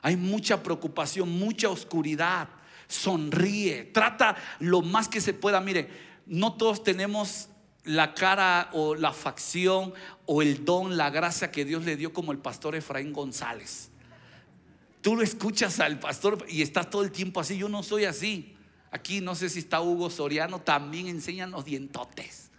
Hay 0.00 0.16
mucha 0.16 0.64
preocupación, 0.64 1.30
mucha 1.30 1.68
oscuridad. 1.68 2.48
Sonríe, 2.88 3.84
trata 3.84 4.34
lo 4.58 4.82
más 4.82 5.06
que 5.06 5.20
se 5.20 5.32
pueda. 5.32 5.60
Mire, 5.60 5.88
no 6.26 6.54
todos 6.54 6.82
tenemos 6.82 7.50
la 7.84 8.14
cara 8.14 8.68
o 8.72 8.96
la 8.96 9.12
facción 9.12 9.94
o 10.26 10.42
el 10.42 10.64
don, 10.64 10.96
la 10.96 11.10
gracia 11.10 11.52
que 11.52 11.64
Dios 11.64 11.84
le 11.84 11.96
dio 11.96 12.12
como 12.12 12.32
el 12.32 12.38
pastor 12.38 12.74
Efraín 12.74 13.12
González. 13.12 13.91
Tú 15.02 15.16
lo 15.16 15.22
escuchas 15.22 15.80
al 15.80 15.98
pastor 15.98 16.46
y 16.48 16.62
estás 16.62 16.88
todo 16.88 17.02
el 17.02 17.10
tiempo 17.10 17.40
así. 17.40 17.58
Yo 17.58 17.68
no 17.68 17.82
soy 17.82 18.04
así. 18.04 18.54
Aquí 18.92 19.20
no 19.20 19.34
sé 19.34 19.50
si 19.50 19.58
está 19.58 19.80
Hugo 19.80 20.08
Soriano, 20.10 20.60
también 20.60 21.08
enseñan 21.08 21.50
los 21.50 21.64
dientotes. 21.64 22.50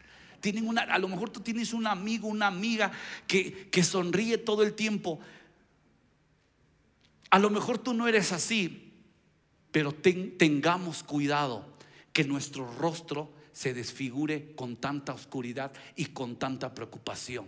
Tienen 0.41 0.67
una, 0.67 0.81
a 0.81 0.99
lo 0.99 1.07
mejor 1.07 1.29
tú 1.29 1.39
tienes 1.39 1.73
un 1.73 1.87
amigo, 1.87 2.27
una 2.27 2.47
amiga 2.47 2.91
que, 3.27 3.69
que 3.69 3.83
sonríe 3.83 4.37
todo 4.37 4.63
el 4.63 4.73
tiempo. 4.73 5.19
A 7.29 7.39
lo 7.39 7.49
mejor 7.49 7.77
tú 7.77 7.93
no 7.93 8.07
eres 8.07 8.31
así, 8.33 8.91
pero 9.71 9.93
tengamos 9.93 11.01
cuidado 11.03 11.65
que 12.11 12.25
nuestro 12.25 12.69
rostro 12.77 13.31
se 13.53 13.73
desfigure 13.73 14.53
con 14.55 14.75
tanta 14.75 15.13
oscuridad 15.13 15.71
y 15.95 16.07
con 16.07 16.35
tanta 16.35 16.73
preocupación. 16.73 17.47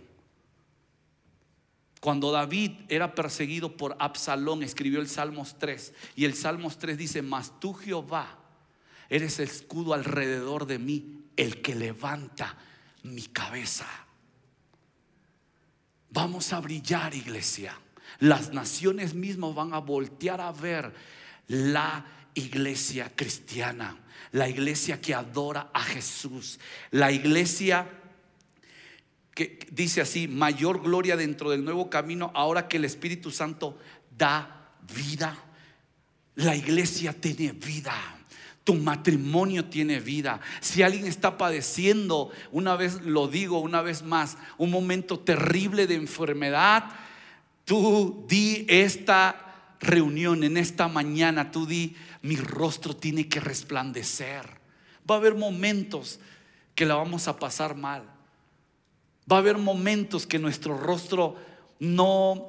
Cuando 2.06 2.30
David 2.30 2.70
era 2.88 3.16
perseguido 3.16 3.76
por 3.76 3.96
Absalón, 3.98 4.62
escribió 4.62 5.00
el 5.00 5.08
Salmos 5.08 5.58
3. 5.58 5.92
Y 6.14 6.24
el 6.24 6.34
Salmos 6.34 6.78
3 6.78 6.96
dice, 6.96 7.20
mas 7.20 7.58
tú 7.58 7.74
Jehová, 7.74 8.38
eres 9.08 9.40
escudo 9.40 9.92
alrededor 9.92 10.66
de 10.66 10.78
mí, 10.78 11.24
el 11.36 11.60
que 11.62 11.74
levanta 11.74 12.56
mi 13.02 13.22
cabeza. 13.22 13.88
Vamos 16.10 16.52
a 16.52 16.60
brillar, 16.60 17.12
iglesia. 17.12 17.76
Las 18.20 18.52
naciones 18.52 19.12
mismas 19.12 19.56
van 19.56 19.74
a 19.74 19.78
voltear 19.78 20.40
a 20.40 20.52
ver 20.52 20.94
la 21.48 22.06
iglesia 22.34 23.10
cristiana, 23.16 23.98
la 24.30 24.48
iglesia 24.48 25.00
que 25.00 25.12
adora 25.12 25.70
a 25.74 25.82
Jesús, 25.82 26.60
la 26.92 27.10
iglesia 27.10 27.88
que 29.36 29.58
dice 29.70 30.00
así, 30.00 30.28
mayor 30.28 30.82
gloria 30.82 31.14
dentro 31.14 31.50
del 31.50 31.62
nuevo 31.62 31.90
camino 31.90 32.30
ahora 32.34 32.68
que 32.68 32.78
el 32.78 32.86
Espíritu 32.86 33.30
Santo 33.30 33.78
da 34.16 34.70
vida. 34.94 35.36
La 36.36 36.56
iglesia 36.56 37.12
tiene 37.12 37.52
vida. 37.52 37.92
Tu 38.64 38.74
matrimonio 38.76 39.66
tiene 39.66 40.00
vida. 40.00 40.40
Si 40.60 40.82
alguien 40.82 41.06
está 41.06 41.36
padeciendo, 41.36 42.30
una 42.50 42.76
vez 42.76 43.02
lo 43.02 43.28
digo, 43.28 43.58
una 43.58 43.82
vez 43.82 44.02
más, 44.02 44.38
un 44.56 44.70
momento 44.70 45.18
terrible 45.18 45.86
de 45.86 45.96
enfermedad, 45.96 46.84
tú 47.66 48.24
di 48.26 48.64
esta 48.70 49.74
reunión 49.80 50.44
en 50.44 50.56
esta 50.56 50.88
mañana, 50.88 51.50
tú 51.50 51.66
di, 51.66 51.94
mi 52.22 52.36
rostro 52.36 52.96
tiene 52.96 53.28
que 53.28 53.40
resplandecer. 53.40 54.48
Va 55.08 55.16
a 55.16 55.18
haber 55.18 55.34
momentos 55.34 56.20
que 56.74 56.86
la 56.86 56.94
vamos 56.94 57.28
a 57.28 57.38
pasar 57.38 57.76
mal. 57.76 58.15
Va 59.30 59.36
a 59.36 59.38
haber 59.40 59.58
momentos 59.58 60.26
que 60.26 60.38
nuestro 60.38 60.76
rostro 60.76 61.36
no, 61.78 62.48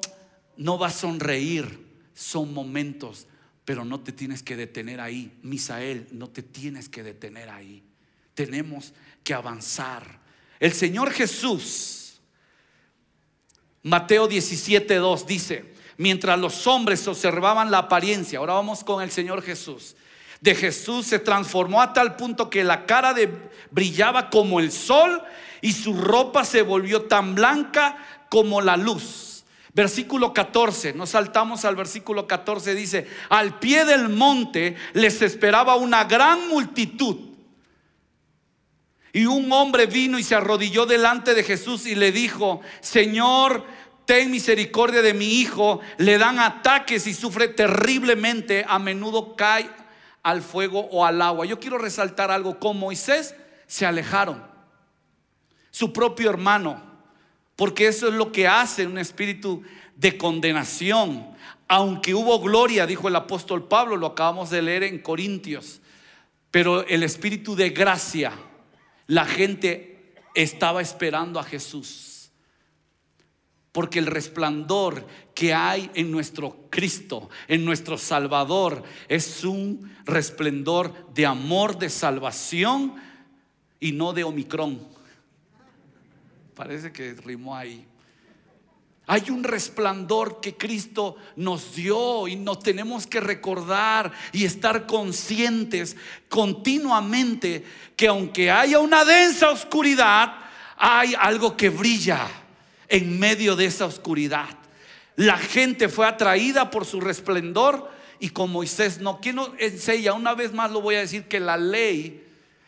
no 0.56 0.78
va 0.78 0.88
a 0.88 0.90
sonreír. 0.90 1.86
Son 2.14 2.52
momentos 2.52 3.26
pero 3.68 3.84
no 3.84 4.00
te 4.00 4.12
tienes 4.12 4.42
que 4.42 4.56
detener 4.56 4.98
ahí. 4.98 5.30
Misael, 5.42 6.08
no 6.12 6.30
te 6.30 6.42
tienes 6.42 6.88
que 6.88 7.02
detener 7.02 7.50
ahí. 7.50 7.82
Tenemos 8.32 8.94
que 9.22 9.34
avanzar. 9.34 10.20
El 10.58 10.72
Señor 10.72 11.10
Jesús, 11.10 12.18
Mateo 13.82 14.26
17.2 14.26 15.26
dice, 15.26 15.74
mientras 15.98 16.38
los 16.38 16.66
hombres 16.66 17.06
observaban 17.06 17.70
la 17.70 17.76
apariencia, 17.76 18.38
ahora 18.38 18.54
vamos 18.54 18.82
con 18.82 19.02
el 19.02 19.10
Señor 19.10 19.42
Jesús, 19.42 19.94
de 20.40 20.54
Jesús 20.54 21.06
se 21.06 21.18
transformó 21.18 21.82
a 21.82 21.92
tal 21.92 22.16
punto 22.16 22.48
que 22.48 22.64
la 22.64 22.86
cara 22.86 23.14
de, 23.14 23.50
brillaba 23.70 24.30
como 24.30 24.60
el 24.60 24.70
sol 24.70 25.22
y 25.60 25.72
su 25.72 25.94
ropa 25.94 26.44
se 26.44 26.62
volvió 26.62 27.02
tan 27.02 27.34
blanca 27.34 27.98
como 28.28 28.60
la 28.60 28.76
luz. 28.76 29.44
Versículo 29.74 30.32
14, 30.32 30.92
nos 30.94 31.10
saltamos 31.10 31.64
al 31.64 31.76
versículo 31.76 32.26
14, 32.26 32.74
dice, 32.74 33.06
al 33.28 33.58
pie 33.58 33.84
del 33.84 34.08
monte 34.08 34.76
les 34.92 35.22
esperaba 35.22 35.76
una 35.76 36.04
gran 36.04 36.48
multitud. 36.48 37.16
Y 39.12 39.26
un 39.26 39.50
hombre 39.52 39.86
vino 39.86 40.18
y 40.18 40.22
se 40.22 40.34
arrodilló 40.34 40.86
delante 40.86 41.34
de 41.34 41.42
Jesús 41.42 41.86
y 41.86 41.94
le 41.94 42.12
dijo, 42.12 42.60
Señor, 42.80 43.64
ten 44.04 44.30
misericordia 44.30 45.02
de 45.02 45.14
mi 45.14 45.40
hijo, 45.40 45.80
le 45.98 46.18
dan 46.18 46.38
ataques 46.38 47.06
y 47.06 47.14
sufre 47.14 47.48
terriblemente, 47.48 48.64
a 48.66 48.78
menudo 48.78 49.34
cae 49.36 49.68
al 50.22 50.42
fuego 50.42 50.80
o 50.90 51.04
al 51.04 51.20
agua. 51.22 51.46
Yo 51.46 51.60
quiero 51.60 51.78
resaltar 51.78 52.30
algo, 52.30 52.58
con 52.58 52.78
Moisés 52.78 53.34
se 53.66 53.86
alejaron, 53.86 54.42
su 55.70 55.92
propio 55.92 56.30
hermano, 56.30 56.82
porque 57.54 57.86
eso 57.86 58.08
es 58.08 58.14
lo 58.14 58.32
que 58.32 58.48
hace 58.48 58.86
un 58.86 58.98
espíritu 58.98 59.62
de 59.94 60.16
condenación. 60.16 61.36
Aunque 61.66 62.14
hubo 62.14 62.40
gloria, 62.40 62.86
dijo 62.86 63.08
el 63.08 63.16
apóstol 63.16 63.68
Pablo, 63.68 63.96
lo 63.96 64.06
acabamos 64.06 64.48
de 64.50 64.62
leer 64.62 64.84
en 64.84 65.00
Corintios, 65.00 65.80
pero 66.50 66.86
el 66.86 67.02
espíritu 67.02 67.54
de 67.54 67.70
gracia, 67.70 68.32
la 69.06 69.26
gente 69.26 70.14
estaba 70.34 70.80
esperando 70.80 71.38
a 71.38 71.44
Jesús. 71.44 72.07
Porque 73.78 74.00
el 74.00 74.06
resplandor 74.06 75.06
que 75.32 75.54
hay 75.54 75.88
en 75.94 76.10
nuestro 76.10 76.66
Cristo, 76.68 77.30
en 77.46 77.64
nuestro 77.64 77.96
Salvador, 77.96 78.82
es 79.06 79.44
un 79.44 79.96
resplendor 80.04 81.14
de 81.14 81.24
amor, 81.24 81.78
de 81.78 81.88
salvación 81.88 82.96
y 83.78 83.92
no 83.92 84.12
de 84.12 84.24
Omicron. 84.24 84.84
Parece 86.56 86.90
que 86.90 87.14
rimó 87.14 87.54
ahí. 87.54 87.86
Hay 89.06 89.30
un 89.30 89.44
resplandor 89.44 90.40
que 90.40 90.56
Cristo 90.56 91.14
nos 91.36 91.76
dio 91.76 92.26
y 92.26 92.34
nos 92.34 92.58
tenemos 92.58 93.06
que 93.06 93.20
recordar 93.20 94.10
y 94.32 94.44
estar 94.44 94.88
conscientes 94.88 95.96
continuamente 96.28 97.64
que 97.94 98.08
aunque 98.08 98.50
haya 98.50 98.80
una 98.80 99.04
densa 99.04 99.50
oscuridad, 99.50 100.34
hay 100.76 101.14
algo 101.16 101.56
que 101.56 101.68
brilla 101.68 102.26
en 102.88 103.18
medio 103.18 103.56
de 103.56 103.66
esa 103.66 103.86
oscuridad. 103.86 104.48
La 105.16 105.36
gente 105.36 105.88
fue 105.88 106.06
atraída 106.06 106.70
por 106.70 106.84
su 106.84 107.00
resplendor 107.00 107.90
y 108.20 108.30
con 108.30 108.50
Moisés 108.50 109.00
no. 109.00 109.20
¿Quién 109.20 109.36
nos 109.36 109.50
enseña? 109.58 110.12
Una 110.12 110.34
vez 110.34 110.52
más 110.52 110.70
lo 110.70 110.80
voy 110.80 110.94
a 110.94 111.00
decir 111.00 111.24
que 111.24 111.40
la 111.40 111.56
ley, 111.56 112.24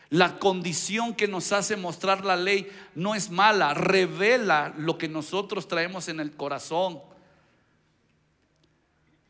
la 0.09 0.37
condición 0.37 1.15
que 1.15 1.27
nos 1.27 1.51
hace 1.51 1.77
mostrar 1.77 2.25
la 2.25 2.35
ley 2.35 2.69
no 2.95 3.15
es 3.15 3.29
mala, 3.29 3.73
revela 3.73 4.73
lo 4.77 4.97
que 4.97 5.07
nosotros 5.07 5.67
traemos 5.67 6.07
en 6.07 6.19
el 6.19 6.31
corazón. 6.31 6.99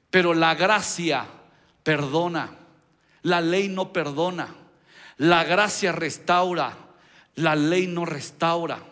Pero 0.10 0.34
la 0.34 0.56
gracia 0.56 1.26
perdona, 1.84 2.58
la 3.22 3.40
ley 3.40 3.68
no 3.68 3.94
perdona, 3.94 4.54
la 5.18 5.44
gracia 5.44 5.92
restaura, 5.92 6.76
la 7.36 7.56
ley 7.56 7.88
no 7.88 8.06
restaura. 8.06 8.91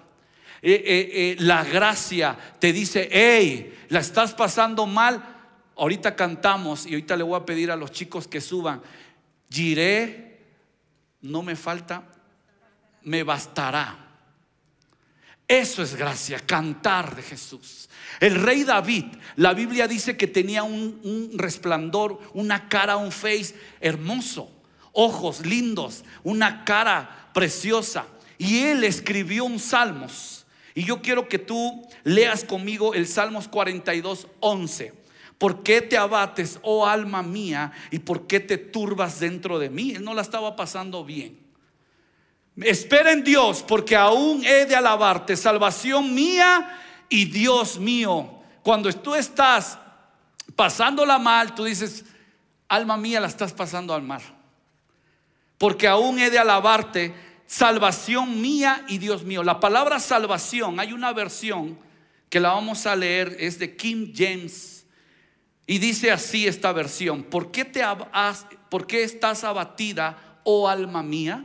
Eh, 0.62 0.74
eh, 0.74 1.10
eh, 1.14 1.36
la 1.40 1.64
gracia 1.64 2.38
te 2.60 2.74
dice, 2.74 3.08
hey, 3.12 3.86
la 3.90 4.00
estás 4.00 4.34
pasando 4.34 4.86
mal. 4.86 5.38
Ahorita 5.78 6.16
cantamos 6.16 6.86
y 6.86 6.90
ahorita 6.90 7.16
le 7.16 7.24
voy 7.24 7.40
a 7.40 7.46
pedir 7.46 7.72
a 7.72 7.76
los 7.76 7.92
chicos 7.92 8.28
que 8.28 8.42
suban. 8.42 8.82
Giré, 9.50 10.42
no 11.22 11.42
me 11.42 11.56
falta, 11.56 12.04
me 13.04 13.24
bastará. 13.24 14.08
Eso 15.48 15.82
es 15.82 15.96
gracia, 15.96 16.40
cantar 16.46 17.16
de 17.16 17.24
Jesús. 17.24 17.90
El 18.20 18.36
rey 18.36 18.64
David, 18.66 19.06
la 19.38 19.54
Biblia 19.54 19.88
dice 19.88 20.18
que 20.18 20.28
tenía 20.28 20.64
un, 20.64 21.00
un, 21.04 21.40
resplandor, 21.40 22.20
una 22.34 22.68
cara, 22.68 22.98
un 22.98 23.12
face 23.12 23.56
hermoso, 23.80 24.52
ojos 24.92 25.46
lindos, 25.46 26.04
una 26.24 26.66
cara 26.66 27.30
preciosa. 27.34 28.06
Y 28.38 28.60
él 28.60 28.84
escribió 28.84 29.46
un 29.46 29.60
salmos 29.60 30.39
y 30.76 30.84
yo 30.84 31.02
quiero 31.02 31.28
que 31.28 31.40
tú 31.40 31.88
leas 32.04 32.44
conmigo 32.44 32.94
el 32.94 33.08
Salmos 33.08 33.48
42, 33.48 34.28
11. 34.40 34.94
¿Por 35.38 35.64
qué 35.64 35.82
te 35.82 35.98
abates, 35.98 36.60
oh 36.64 36.86
alma 36.86 37.24
mía? 37.24 37.72
¿Y 37.92 38.00
por 38.00 38.28
qué 38.28 38.40
te 38.40 38.58
turbas 38.58 39.20
dentro 39.20 39.58
de 39.58 39.70
mí? 39.70 39.92
Él 39.92 40.04
no 40.04 40.14
la 40.14 40.22
estaba 40.22 40.56
pasando 40.56 41.06
bien. 41.06 41.40
Espera 42.58 43.14
en 43.14 43.24
Dios, 43.24 43.64
porque 43.66 43.96
aún 43.96 44.44
he 44.46 44.66
de 44.66 44.76
alabarte, 44.76 45.38
salvación 45.38 46.14
mía 46.14 46.78
y 47.08 47.26
Dios 47.26 47.80
mío. 47.80 48.40
Cuando 48.64 48.92
tú 48.92 49.16
estás 49.16 49.80
pasándola 50.56 51.18
mal, 51.18 51.56
tú 51.56 51.64
dices, 51.64 52.04
alma 52.68 52.98
mía, 52.98 53.22
la 53.22 53.28
estás 53.28 53.54
pasando 53.54 53.94
al 53.94 54.02
mal. 54.02 54.22
Porque 55.58 55.88
aún 55.88 56.20
he 56.20 56.30
de 56.30 56.40
alabarte, 56.40 57.14
salvación 57.50 58.40
mía 58.40 58.86
y 58.88 59.00
Dios 59.00 59.24
mío. 59.24 59.44
La 59.44 59.60
palabra 59.60 60.00
salvación, 60.00 60.80
hay 60.80 60.94
una 60.94 61.12
versión 61.14 61.80
que 62.30 62.40
la 62.40 62.50
vamos 62.50 62.86
a 62.86 62.96
leer, 62.96 63.36
es 63.40 63.58
de 63.58 63.76
King 63.76 64.14
James. 64.16 64.86
Y 65.66 65.80
dice 65.80 66.12
así 66.12 66.46
esta 66.46 66.72
versión, 66.72 67.24
¿por 67.24 67.50
qué, 67.50 67.66
te 67.66 67.82
¿por 68.70 68.86
qué 68.86 69.02
estás 69.02 69.44
abatida, 69.44 70.42
oh 70.44 70.70
alma 70.70 71.02
mía? 71.02 71.44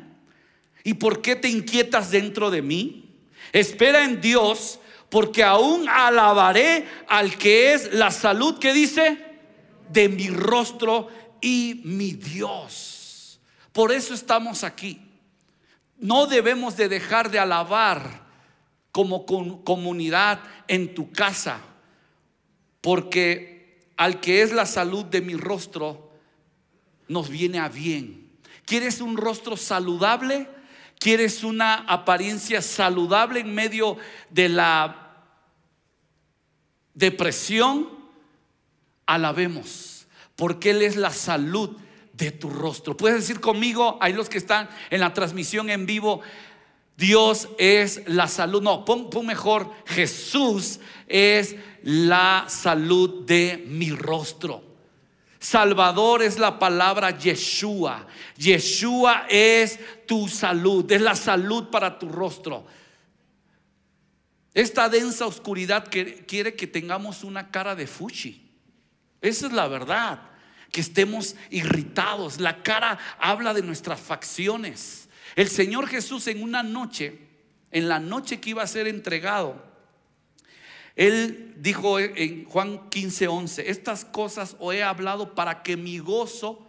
¿Y 0.83 0.95
por 0.95 1.23
qué 1.23 1.37
te 1.37 1.49
inquietas 1.49 2.11
dentro 2.11 2.51
de 2.51 2.61
mí? 2.61 3.17
Espera 3.53 4.05
en 4.05 4.21
Dios, 4.21 4.81
porque 5.09 5.43
aún 5.43 5.88
alabaré 5.88 6.87
al 7.09 7.38
que 7.38 7.73
es 7.73 7.95
la 7.95 8.11
salud 8.11 8.59
que 8.59 8.75
dice 8.75 9.25
de 9.88 10.11
mi 10.11 10.29
rostro 10.29 11.09
y 11.40 11.81
mi 11.85 12.12
Dios. 12.12 13.40
Por 13.73 13.90
eso 13.90 14.12
estamos 14.12 14.64
aquí. 14.64 15.04
No 15.98 16.26
debemos 16.26 16.76
de 16.76 16.88
dejar 16.88 17.30
de 17.30 17.38
alabar 17.38 18.24
como 18.92 19.26
comunidad 19.26 20.40
en 20.68 20.94
tu 20.94 21.11
casa, 21.11 21.61
porque 22.80 23.88
al 23.96 24.20
que 24.20 24.42
es 24.42 24.52
la 24.52 24.66
salud 24.66 25.04
de 25.04 25.20
mi 25.20 25.35
rostro, 25.35 26.11
nos 27.09 27.28
viene 27.28 27.59
a 27.59 27.68
bien. 27.68 28.30
¿Quieres 28.64 29.00
un 29.00 29.16
rostro 29.16 29.57
saludable? 29.57 30.48
¿Quieres 30.98 31.44
una 31.44 31.74
apariencia 31.74 32.62
saludable 32.62 33.40
en 33.40 33.54
medio 33.54 33.96
de 34.30 34.48
la 34.48 35.12
depresión? 36.94 37.88
Alabemos, 39.07 40.07
porque 40.35 40.70
Él 40.70 40.83
es 40.83 40.96
la 40.96 41.11
salud 41.11 41.76
de 42.16 42.31
tu 42.31 42.48
rostro. 42.48 42.96
Puedes 42.96 43.20
decir 43.20 43.40
conmigo, 43.40 43.98
hay 44.00 44.12
los 44.12 44.29
que 44.29 44.38
están 44.38 44.68
en 44.90 45.00
la 45.00 45.12
transmisión 45.12 45.70
en 45.70 45.87
vivo, 45.87 46.20
Dios 46.96 47.48
es 47.59 48.03
la 48.07 48.29
salud. 48.29 48.62
No, 48.62 48.85
pon, 48.85 49.11
mejor, 49.27 49.70
Jesús 49.87 50.79
es 51.09 51.57
la 51.83 52.44
salud 52.48 53.24
de 53.24 53.64
mi 53.66 53.90
rostro. 53.90 54.62
Salvador 55.40 56.22
es 56.22 56.38
la 56.38 56.59
palabra 56.59 57.11
Yeshua. 57.11 58.07
Yeshua 58.37 59.27
es 59.29 59.79
tu 60.07 60.29
salud, 60.29 60.90
es 60.90 61.03
la 61.03 61.16
salud 61.16 61.68
para 61.68 61.98
tu 61.98 62.09
rostro. 62.09 62.64
Esta 64.55 64.88
densa 64.88 65.27
oscuridad 65.27 65.88
quiere 65.90 66.55
que 66.55 66.66
tengamos 66.68 67.24
una 67.24 67.50
cara 67.50 67.74
de 67.74 67.88
fuchi. 67.88 68.48
Esa 69.20 69.48
es 69.48 69.53
la 69.53 69.66
verdad 69.66 70.34
que 70.75 70.81
estemos 70.81 71.37
irritados. 71.51 72.41
La 72.41 72.65
cara 72.65 72.99
habla 73.21 73.55
de 73.55 73.63
nuestras 73.63 74.01
facciones. 74.01 75.09
El 75.37 75.49
Señor 75.49 75.87
Jesús 75.87 76.27
en 76.27 76.43
una 76.43 76.65
noche, 76.65 77.17
en 77.71 77.89
la 77.89 78.01
noche 78.01 78.41
que 78.41 78.51
iba 78.51 78.65
a 78.65 78.67
ser 78.67 78.89
entregado, 78.89 79.65
Él 80.97 81.55
dijo 81.59 82.01
en 82.01 82.45
Juan 82.47 82.91
15, 82.91 83.29
11, 83.29 83.71
estas 83.71 84.05
cosas 84.05 84.57
os 84.59 84.75
he 84.75 84.83
hablado 84.83 85.37
para 85.37 85.63
que 85.63 85.77
mi 85.77 86.01
gozo 86.01 86.69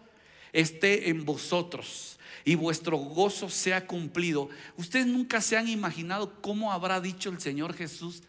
esté 0.54 1.10
en 1.10 1.26
vosotros 1.26 2.20
y 2.44 2.54
vuestro 2.54 2.98
gozo 2.98 3.50
sea 3.50 3.88
cumplido. 3.88 4.50
Ustedes 4.78 5.08
nunca 5.08 5.42
se 5.42 5.58
han 5.58 5.68
imaginado 5.68 6.40
cómo 6.44 6.72
habrá 6.72 7.02
dicho 7.02 7.32
el 7.32 7.42
Señor 7.42 7.74
Jesús 7.74 8.22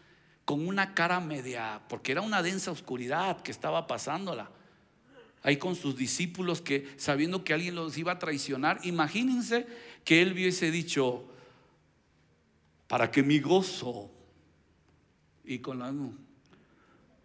con 0.43 0.67
una 0.67 0.95
cara 0.95 1.19
media, 1.19 1.83
porque 1.87 2.13
era 2.13 2.21
una 2.21 2.41
densa 2.41 2.71
oscuridad 2.71 3.43
que 3.43 3.51
estaba 3.51 3.85
pasándola. 3.85 4.56
Ahí 5.47 5.55
con 5.55 5.77
sus 5.77 5.95
discípulos 5.95 6.59
que 6.59 6.89
sabiendo 6.97 7.45
que 7.45 7.53
alguien 7.53 7.73
los 7.73 7.97
iba 7.97 8.11
a 8.11 8.19
traicionar, 8.19 8.81
imagínense 8.83 9.65
que 10.03 10.21
él 10.21 10.33
hubiese 10.33 10.71
dicho, 10.71 11.23
para 12.89 13.09
que 13.11 13.23
mi 13.23 13.39
gozo 13.39 14.11
y 15.45 15.59
con 15.59 15.79
la 15.79 15.87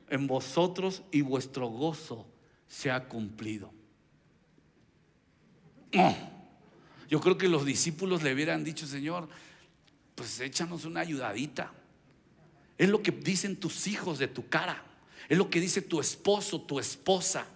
en 0.08 0.26
vosotros 0.28 1.02
y 1.10 1.22
vuestro 1.22 1.66
gozo 1.66 2.28
sea 2.68 3.08
cumplido. 3.08 3.72
Yo 7.10 7.20
creo 7.20 7.36
que 7.36 7.48
los 7.48 7.64
discípulos 7.64 8.22
le 8.22 8.32
hubieran 8.32 8.62
dicho, 8.62 8.86
Señor, 8.86 9.28
pues 10.14 10.38
échanos 10.38 10.84
una 10.84 11.00
ayudadita. 11.00 11.72
Es 12.78 12.88
lo 12.88 13.02
que 13.02 13.10
dicen 13.10 13.56
tus 13.56 13.88
hijos 13.88 14.20
de 14.20 14.28
tu 14.28 14.48
cara. 14.48 14.80
Es 15.28 15.36
lo 15.36 15.50
que 15.50 15.58
dice 15.58 15.82
tu 15.82 15.98
esposo, 15.98 16.60
tu 16.60 16.78
esposa. 16.78 17.48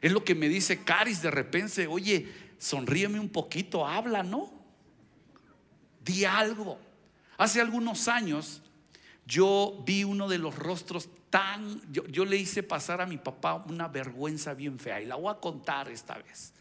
Es 0.00 0.12
lo 0.12 0.24
que 0.24 0.34
me 0.34 0.48
dice 0.48 0.84
Caris 0.84 1.22
de 1.22 1.30
repente, 1.30 1.86
oye, 1.86 2.32
sonríeme 2.58 3.18
un 3.18 3.28
poquito, 3.28 3.86
habla, 3.86 4.22
¿no? 4.22 4.50
Di 6.04 6.24
algo. 6.24 6.78
Hace 7.36 7.60
algunos 7.60 8.08
años 8.08 8.62
yo 9.26 9.82
vi 9.84 10.04
uno 10.04 10.28
de 10.28 10.38
los 10.38 10.56
rostros 10.56 11.08
tan, 11.30 11.82
yo, 11.92 12.24
le 12.24 12.36
hice 12.36 12.62
pasar 12.62 13.00
a 13.00 13.06
mi 13.06 13.18
papá 13.18 13.62
una 13.68 13.88
vergüenza 13.88 14.54
bien 14.54 14.78
fea 14.78 15.02
y 15.02 15.06
la 15.06 15.16
voy 15.16 15.30
a 15.30 15.38
contar 15.38 15.88
esta 15.90 16.16
vez. 16.16 16.52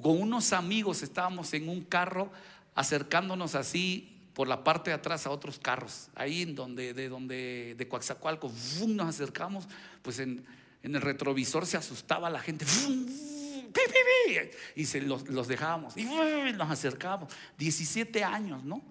Con 0.00 0.20
unos 0.20 0.52
amigos 0.52 1.02
estábamos 1.02 1.52
en 1.52 1.68
un 1.68 1.82
carro 1.82 2.30
acercándonos 2.74 3.54
así 3.54 4.16
por 4.32 4.48
la 4.48 4.62
parte 4.62 4.90
de 4.90 4.94
atrás 4.94 5.26
a 5.26 5.30
otros 5.30 5.58
carros, 5.58 6.08
ahí 6.14 6.42
en 6.42 6.54
donde, 6.54 6.94
de 6.94 7.08
donde, 7.08 7.74
de 7.76 7.88
Coaxacualco, 7.88 8.50
nos 8.86 9.08
acercamos, 9.08 9.68
pues 10.00 10.20
en, 10.20 10.46
en, 10.82 10.94
el 10.94 11.00
retrovisor 11.00 11.66
se 11.66 11.76
asustaba 11.76 12.30
la 12.30 12.40
gente, 12.40 12.64
y 14.74 14.86
se 14.86 15.00
los, 15.00 15.28
los 15.28 15.48
dejábamos, 15.48 15.96
y 15.96 16.04
nos 16.04 16.70
acercábamos, 16.70 17.32
17 17.58 18.24
años, 18.24 18.64
¿no? 18.64 18.82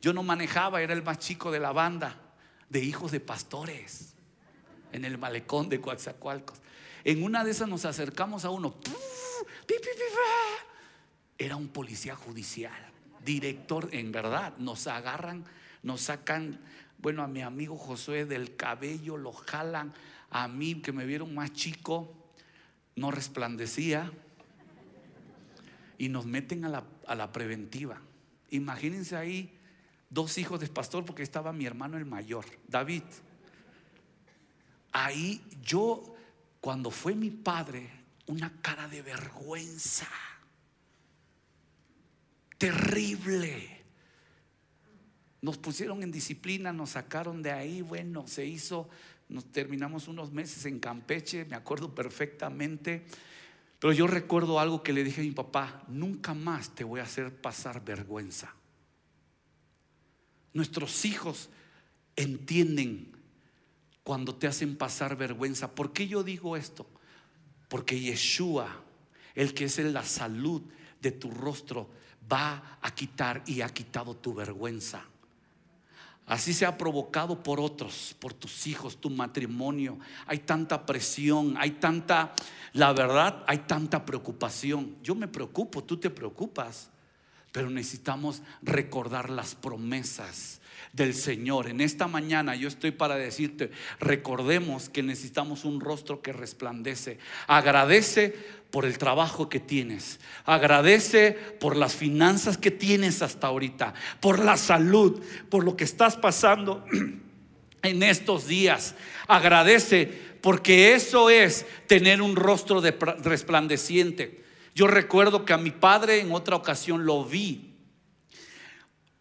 Yo 0.00 0.12
no 0.12 0.22
manejaba, 0.22 0.82
era 0.82 0.92
el 0.92 1.02
más 1.02 1.18
chico 1.18 1.50
de 1.50 1.60
la 1.60 1.72
banda 1.72 2.20
de 2.68 2.80
hijos 2.80 3.12
de 3.12 3.20
pastores 3.20 4.14
en 4.92 5.04
el 5.04 5.18
malecón 5.18 5.68
de 5.68 5.80
Coaxacualcos. 5.80 6.60
En 7.04 7.22
una 7.22 7.44
de 7.44 7.52
esas 7.52 7.68
nos 7.68 7.84
acercamos 7.84 8.44
a 8.44 8.50
uno, 8.50 8.76
era 11.38 11.56
un 11.56 11.68
policía 11.68 12.14
judicial 12.14 12.86
director, 13.26 13.88
en 13.92 14.12
verdad, 14.12 14.56
nos 14.56 14.86
agarran, 14.86 15.44
nos 15.82 16.00
sacan, 16.00 16.58
bueno, 16.98 17.22
a 17.22 17.26
mi 17.26 17.42
amigo 17.42 17.76
Josué 17.76 18.24
del 18.24 18.56
cabello, 18.56 19.18
lo 19.18 19.32
jalan, 19.32 19.92
a 20.30 20.48
mí 20.48 20.80
que 20.82 20.92
me 20.92 21.06
vieron 21.06 21.34
más 21.34 21.52
chico, 21.52 22.12
no 22.94 23.10
resplandecía, 23.10 24.12
y 25.98 26.08
nos 26.08 26.26
meten 26.26 26.64
a 26.64 26.68
la, 26.68 26.84
a 27.06 27.14
la 27.14 27.32
preventiva. 27.32 28.00
Imagínense 28.50 29.16
ahí 29.16 29.58
dos 30.10 30.38
hijos 30.38 30.60
de 30.60 30.68
pastor, 30.68 31.04
porque 31.04 31.22
estaba 31.22 31.52
mi 31.52 31.66
hermano 31.66 31.96
el 31.96 32.04
mayor, 32.04 32.44
David. 32.68 33.02
Ahí 34.92 35.42
yo, 35.62 36.14
cuando 36.60 36.90
fue 36.90 37.14
mi 37.14 37.30
padre, 37.30 37.90
una 38.26 38.52
cara 38.60 38.88
de 38.88 39.02
vergüenza 39.02 40.08
terrible. 42.58 43.84
Nos 45.42 45.58
pusieron 45.58 46.02
en 46.02 46.10
disciplina, 46.10 46.72
nos 46.72 46.90
sacaron 46.90 47.42
de 47.42 47.52
ahí, 47.52 47.82
bueno, 47.82 48.26
se 48.26 48.46
hizo, 48.46 48.88
nos 49.28 49.50
terminamos 49.52 50.08
unos 50.08 50.32
meses 50.32 50.64
en 50.66 50.78
Campeche, 50.78 51.44
me 51.44 51.56
acuerdo 51.56 51.94
perfectamente. 51.94 53.06
Pero 53.78 53.92
yo 53.92 54.06
recuerdo 54.06 54.58
algo 54.58 54.82
que 54.82 54.92
le 54.92 55.04
dije 55.04 55.20
a 55.20 55.24
mi 55.24 55.32
papá, 55.32 55.84
nunca 55.88 56.34
más 56.34 56.74
te 56.74 56.84
voy 56.84 57.00
a 57.00 57.04
hacer 57.04 57.34
pasar 57.34 57.84
vergüenza. 57.84 58.54
Nuestros 60.52 61.04
hijos 61.04 61.50
entienden 62.14 63.12
cuando 64.02 64.34
te 64.34 64.46
hacen 64.46 64.76
pasar 64.76 65.16
vergüenza. 65.16 65.74
¿Por 65.74 65.92
qué 65.92 66.08
yo 66.08 66.22
digo 66.22 66.56
esto? 66.56 66.86
Porque 67.68 68.00
Yeshua, 68.00 68.82
el 69.34 69.52
que 69.52 69.64
es 69.64 69.78
en 69.78 69.92
la 69.92 70.04
salud 70.04 70.62
de 71.02 71.12
tu 71.12 71.30
rostro, 71.30 71.90
va 72.32 72.78
a 72.80 72.94
quitar 72.94 73.42
y 73.46 73.60
ha 73.60 73.68
quitado 73.68 74.16
tu 74.16 74.32
vergüenza. 74.32 75.04
Así 76.26 76.52
se 76.52 76.66
ha 76.66 76.76
provocado 76.76 77.42
por 77.42 77.60
otros, 77.60 78.16
por 78.18 78.34
tus 78.34 78.66
hijos, 78.66 78.96
tu 78.96 79.10
matrimonio. 79.10 79.98
Hay 80.26 80.40
tanta 80.40 80.84
presión, 80.84 81.54
hay 81.56 81.72
tanta, 81.72 82.34
la 82.72 82.92
verdad, 82.92 83.44
hay 83.46 83.58
tanta 83.58 84.04
preocupación. 84.04 84.96
Yo 85.04 85.14
me 85.14 85.28
preocupo, 85.28 85.84
tú 85.84 85.98
te 85.98 86.10
preocupas, 86.10 86.90
pero 87.52 87.70
necesitamos 87.70 88.42
recordar 88.60 89.30
las 89.30 89.54
promesas 89.54 90.60
del 90.96 91.14
Señor. 91.14 91.68
En 91.68 91.82
esta 91.82 92.08
mañana 92.08 92.56
yo 92.56 92.68
estoy 92.68 92.90
para 92.90 93.16
decirte, 93.16 93.70
recordemos 94.00 94.88
que 94.88 95.02
necesitamos 95.02 95.66
un 95.66 95.80
rostro 95.80 96.22
que 96.22 96.32
resplandece. 96.32 97.18
Agradece 97.46 98.34
por 98.70 98.86
el 98.86 98.96
trabajo 98.96 99.50
que 99.50 99.60
tienes. 99.60 100.18
Agradece 100.46 101.32
por 101.32 101.76
las 101.76 101.94
finanzas 101.94 102.56
que 102.56 102.70
tienes 102.70 103.20
hasta 103.20 103.46
ahorita, 103.46 103.92
por 104.20 104.38
la 104.38 104.56
salud, 104.56 105.22
por 105.50 105.64
lo 105.64 105.76
que 105.76 105.84
estás 105.84 106.16
pasando 106.16 106.82
en 107.82 108.02
estos 108.02 108.48
días. 108.48 108.94
Agradece 109.28 110.06
porque 110.40 110.94
eso 110.94 111.28
es 111.28 111.66
tener 111.86 112.22
un 112.22 112.36
rostro 112.36 112.80
de 112.80 112.92
resplandeciente. 113.22 114.44
Yo 114.74 114.86
recuerdo 114.86 115.44
que 115.44 115.52
a 115.52 115.58
mi 115.58 115.72
padre 115.72 116.20
en 116.20 116.32
otra 116.32 116.56
ocasión 116.56 117.04
lo 117.04 117.24
vi 117.24 117.75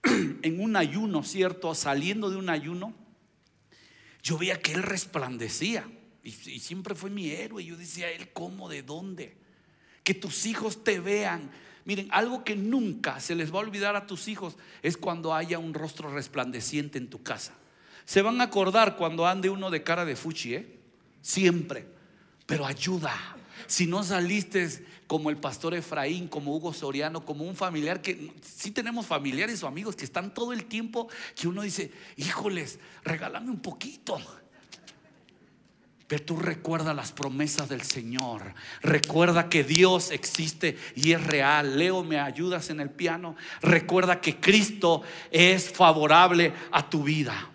en 0.42 0.60
un 0.60 0.76
ayuno, 0.76 1.24
¿cierto? 1.24 1.74
Saliendo 1.76 2.30
de 2.30 2.38
un 2.38 2.50
ayuno, 2.50 2.94
yo 4.24 4.38
veía 4.38 4.60
que 4.60 4.74
él 4.74 4.84
resplandecía. 4.84 5.88
Y, 6.24 6.32
siempre 6.32 6.96
fue 6.96 7.10
mi 7.10 7.30
héroe. 7.30 7.64
Yo 7.64 7.78
decía, 7.78 8.10
¿él 8.12 8.32
cómo? 8.34 8.68
¿De 8.70 8.82
dónde? 8.82 9.38
Que 10.04 10.14
tus 10.14 10.46
hijos 10.46 10.84
te 10.84 11.00
vean. 11.00 11.52
Miren, 11.86 12.08
algo 12.12 12.44
que 12.44 12.56
nunca 12.56 13.20
se 13.20 13.36
les 13.36 13.54
va 13.54 13.58
a 13.58 13.62
olvidar 13.62 13.96
a 13.96 14.08
tus 14.08 14.28
hijos 14.28 14.58
es 14.82 14.98
cuando 14.98 15.36
haya 15.36 15.60
un 15.60 15.76
rostro 15.76 16.12
resplandeciente 16.12 16.98
en 16.98 17.10
tu 17.10 17.22
casa. 17.22 17.54
Se 18.06 18.24
van 18.24 18.42
a 18.42 18.46
acordar 18.46 18.98
cuando 18.98 19.28
ande 19.28 19.50
uno 19.50 19.70
de 19.70 19.84
cara 19.84 20.06
de 20.06 20.16
fuchi, 20.16 20.56
¿eh? 20.56 20.80
Siempre. 21.22 21.86
Pero 22.48 22.66
ayuda. 22.66 23.14
Si 23.68 23.86
no 23.86 24.04
saliste 24.04 24.86
como 25.08 25.30
el 25.30 25.38
pastor 25.38 25.74
Efraín, 25.74 26.28
como 26.28 26.56
Hugo 26.56 26.74
Soriano, 26.74 27.26
como 27.26 27.44
un 27.44 27.56
familiar 27.56 28.02
que 28.02 28.32
sí 28.42 28.72
tenemos 28.72 29.06
familiares 29.06 29.62
o 29.64 29.68
amigos 29.68 29.96
que 29.96 30.06
están 30.06 30.34
todo 30.34 30.54
el 30.54 30.66
tiempo, 30.66 31.08
que 31.36 31.48
uno 31.48 31.62
dice, 31.62 31.92
híjoles, 32.18 32.80
regálame 33.04 33.52
un 33.52 33.60
poquito. 33.60 34.20
Pero 36.08 36.24
tú 36.24 36.38
recuerda 36.38 36.94
las 36.94 37.12
promesas 37.12 37.68
del 37.68 37.82
Señor. 37.82 38.54
Recuerda 38.82 39.50
que 39.50 39.64
Dios 39.64 40.12
existe 40.12 40.78
y 40.96 41.14
es 41.14 41.24
real. 41.26 41.80
Leo, 41.80 42.04
¿me 42.04 42.20
ayudas 42.20 42.70
en 42.70 42.80
el 42.80 42.92
piano? 42.92 43.36
Recuerda 43.62 44.22
que 44.22 44.40
Cristo 44.40 45.02
es 45.32 45.72
favorable 45.72 46.54
a 46.72 46.88
tu 46.88 47.04
vida. 47.04 47.50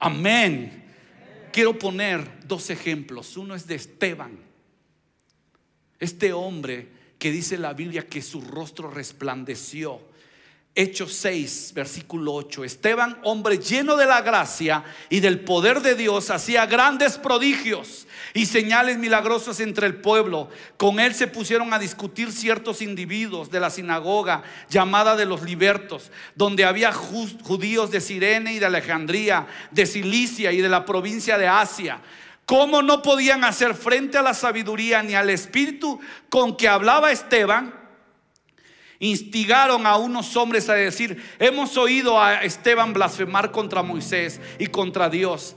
Amén. 0.00 0.84
Quiero 1.52 1.78
poner 1.78 2.40
dos 2.46 2.70
ejemplos. 2.70 3.36
Uno 3.36 3.54
es 3.54 3.68
de 3.68 3.76
Esteban. 3.76 4.45
Este 5.98 6.32
hombre 6.32 6.88
que 7.18 7.30
dice 7.30 7.56
la 7.56 7.72
Biblia 7.72 8.06
que 8.06 8.22
su 8.22 8.40
rostro 8.40 8.90
resplandeció. 8.90 10.00
Hechos 10.78 11.14
6, 11.14 11.72
versículo 11.74 12.34
8. 12.34 12.62
Esteban, 12.62 13.18
hombre 13.22 13.56
lleno 13.56 13.96
de 13.96 14.04
la 14.04 14.20
gracia 14.20 14.84
y 15.08 15.20
del 15.20 15.40
poder 15.40 15.80
de 15.80 15.94
Dios, 15.94 16.28
hacía 16.28 16.66
grandes 16.66 17.16
prodigios 17.16 18.06
y 18.34 18.44
señales 18.44 18.98
milagrosas 18.98 19.60
entre 19.60 19.86
el 19.86 19.96
pueblo. 19.96 20.50
Con 20.76 21.00
él 21.00 21.14
se 21.14 21.28
pusieron 21.28 21.72
a 21.72 21.78
discutir 21.78 22.30
ciertos 22.30 22.82
individuos 22.82 23.50
de 23.50 23.58
la 23.58 23.70
sinagoga 23.70 24.42
llamada 24.68 25.16
de 25.16 25.24
los 25.24 25.40
libertos, 25.40 26.10
donde 26.34 26.66
había 26.66 26.92
judíos 26.92 27.90
de 27.90 28.02
Sirene 28.02 28.52
y 28.52 28.58
de 28.58 28.66
Alejandría, 28.66 29.46
de 29.70 29.86
Cilicia 29.86 30.52
y 30.52 30.60
de 30.60 30.68
la 30.68 30.84
provincia 30.84 31.38
de 31.38 31.48
Asia 31.48 32.02
¿Cómo 32.46 32.80
no 32.80 33.02
podían 33.02 33.42
hacer 33.42 33.74
frente 33.74 34.16
a 34.16 34.22
la 34.22 34.32
sabiduría 34.32 35.02
ni 35.02 35.14
al 35.14 35.30
espíritu 35.30 35.98
con 36.30 36.56
que 36.56 36.68
hablaba 36.68 37.10
Esteban? 37.10 37.74
Instigaron 39.00 39.84
a 39.84 39.96
unos 39.96 40.36
hombres 40.36 40.68
a 40.68 40.74
decir, 40.74 41.22
hemos 41.40 41.76
oído 41.76 42.22
a 42.22 42.44
Esteban 42.44 42.92
blasfemar 42.92 43.50
contra 43.50 43.82
Moisés 43.82 44.40
y 44.60 44.68
contra 44.68 45.10
Dios. 45.10 45.56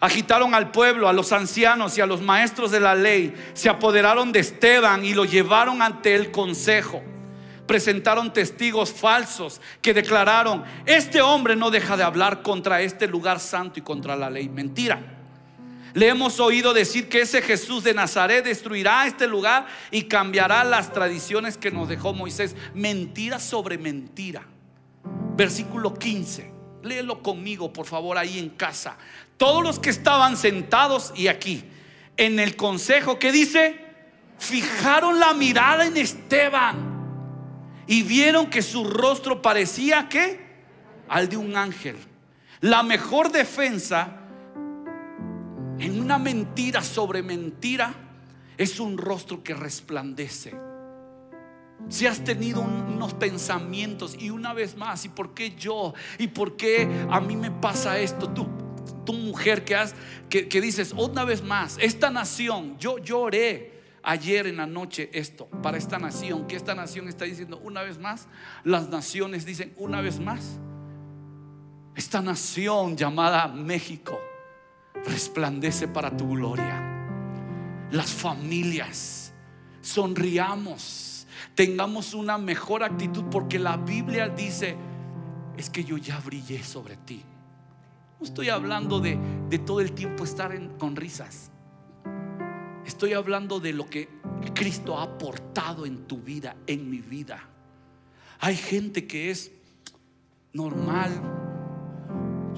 Agitaron 0.00 0.54
al 0.54 0.72
pueblo, 0.72 1.06
a 1.06 1.12
los 1.12 1.32
ancianos 1.32 1.96
y 1.98 2.00
a 2.00 2.06
los 2.06 2.22
maestros 2.22 2.70
de 2.70 2.80
la 2.80 2.94
ley. 2.94 3.34
Se 3.52 3.68
apoderaron 3.68 4.32
de 4.32 4.40
Esteban 4.40 5.04
y 5.04 5.12
lo 5.12 5.26
llevaron 5.26 5.82
ante 5.82 6.14
el 6.14 6.30
consejo. 6.30 7.02
Presentaron 7.66 8.32
testigos 8.32 8.90
falsos 8.90 9.60
que 9.82 9.92
declararon, 9.92 10.64
este 10.86 11.20
hombre 11.20 11.56
no 11.56 11.70
deja 11.70 11.96
de 11.98 12.02
hablar 12.02 12.42
contra 12.42 12.80
este 12.80 13.06
lugar 13.06 13.38
santo 13.38 13.78
y 13.78 13.82
contra 13.82 14.16
la 14.16 14.30
ley. 14.30 14.48
Mentira. 14.48 15.11
Le 15.94 16.08
hemos 16.08 16.40
oído 16.40 16.72
decir 16.72 17.08
que 17.08 17.20
ese 17.20 17.42
Jesús 17.42 17.84
de 17.84 17.92
Nazaret 17.92 18.44
destruirá 18.44 19.06
este 19.06 19.26
lugar 19.26 19.66
y 19.90 20.04
cambiará 20.04 20.64
las 20.64 20.92
tradiciones 20.92 21.56
que 21.56 21.70
nos 21.70 21.88
dejó 21.88 22.14
Moisés. 22.14 22.56
Mentira 22.74 23.38
sobre 23.38 23.76
mentira. 23.76 24.42
Versículo 25.36 25.94
15. 25.94 26.50
Léelo 26.82 27.22
conmigo, 27.22 27.72
por 27.72 27.86
favor, 27.86 28.16
ahí 28.16 28.38
en 28.38 28.50
casa. 28.50 28.96
Todos 29.36 29.62
los 29.62 29.78
que 29.78 29.90
estaban 29.90 30.36
sentados 30.36 31.12
y 31.14 31.28
aquí 31.28 31.64
en 32.16 32.40
el 32.40 32.56
consejo, 32.56 33.18
¿qué 33.18 33.30
dice? 33.30 33.80
Fijaron 34.38 35.20
la 35.20 35.34
mirada 35.34 35.86
en 35.86 35.96
Esteban 35.96 36.92
y 37.86 38.02
vieron 38.02 38.48
que 38.48 38.62
su 38.62 38.84
rostro 38.84 39.42
parecía 39.42 40.08
que 40.08 40.40
al 41.08 41.28
de 41.28 41.36
un 41.36 41.56
ángel. 41.56 41.96
La 42.60 42.82
mejor 42.82 43.30
defensa 43.30 44.21
en 45.78 46.00
una 46.00 46.18
mentira 46.18 46.82
sobre 46.82 47.22
mentira 47.22 47.94
es 48.56 48.80
un 48.80 48.98
rostro 48.98 49.42
que 49.42 49.54
resplandece. 49.54 50.54
Si 51.88 52.06
has 52.06 52.22
tenido 52.22 52.60
unos 52.60 53.14
pensamientos 53.14 54.16
y 54.18 54.30
una 54.30 54.54
vez 54.54 54.76
más, 54.76 55.04
¿y 55.04 55.08
por 55.08 55.34
qué 55.34 55.54
yo? 55.56 55.94
¿Y 56.18 56.28
por 56.28 56.56
qué 56.56 56.88
a 57.10 57.20
mí 57.20 57.36
me 57.36 57.50
pasa 57.50 57.98
esto? 57.98 58.28
Tú, 58.30 58.46
tu 59.04 59.12
mujer 59.12 59.64
que, 59.64 59.74
has, 59.74 59.94
que, 60.28 60.60
dices, 60.60 60.94
una 60.96 61.24
vez 61.24 61.42
más, 61.42 61.76
esta 61.80 62.10
nación, 62.10 62.78
yo 62.78 62.98
lloré 62.98 63.80
ayer 64.04 64.46
en 64.46 64.56
la 64.58 64.66
noche 64.66 65.10
esto 65.12 65.46
para 65.62 65.76
esta 65.76 65.98
nación, 65.98 66.46
que 66.46 66.56
esta 66.56 66.74
nación 66.74 67.08
está 67.08 67.24
diciendo 67.24 67.58
una 67.58 67.82
vez 67.82 67.98
más, 67.98 68.28
las 68.64 68.88
naciones 68.88 69.44
dicen 69.44 69.72
una 69.76 70.00
vez 70.00 70.20
más, 70.20 70.58
esta 71.94 72.22
nación 72.22 72.96
llamada 72.96 73.48
México 73.48 74.18
resplandece 75.06 75.88
para 75.88 76.16
tu 76.16 76.28
gloria. 76.28 76.80
Las 77.90 78.10
familias, 78.10 79.32
sonriamos, 79.80 81.26
tengamos 81.54 82.14
una 82.14 82.38
mejor 82.38 82.82
actitud 82.82 83.24
porque 83.30 83.58
la 83.58 83.76
Biblia 83.76 84.28
dice, 84.28 84.76
es 85.56 85.70
que 85.70 85.84
yo 85.84 85.96
ya 85.98 86.18
brillé 86.20 86.62
sobre 86.62 86.96
ti. 86.96 87.22
No 88.18 88.26
estoy 88.26 88.48
hablando 88.48 89.00
de, 89.00 89.18
todo 89.66 89.80
el 89.80 89.92
tiempo 89.92 90.24
estar 90.24 90.56
con 90.78 90.96
risas. 90.96 91.50
Estoy 92.86 93.12
hablando 93.12 93.60
de 93.60 93.72
lo 93.72 93.86
que 93.86 94.08
Cristo 94.54 94.98
ha 94.98 95.02
aportado 95.02 95.86
en 95.86 96.06
tu 96.06 96.18
vida, 96.18 96.56
en 96.66 96.88
mi 96.88 96.98
vida. 96.98 97.40
Hay 98.40 98.56
gente 98.56 99.06
que 99.06 99.30
es 99.30 99.52
normal. 100.52 101.10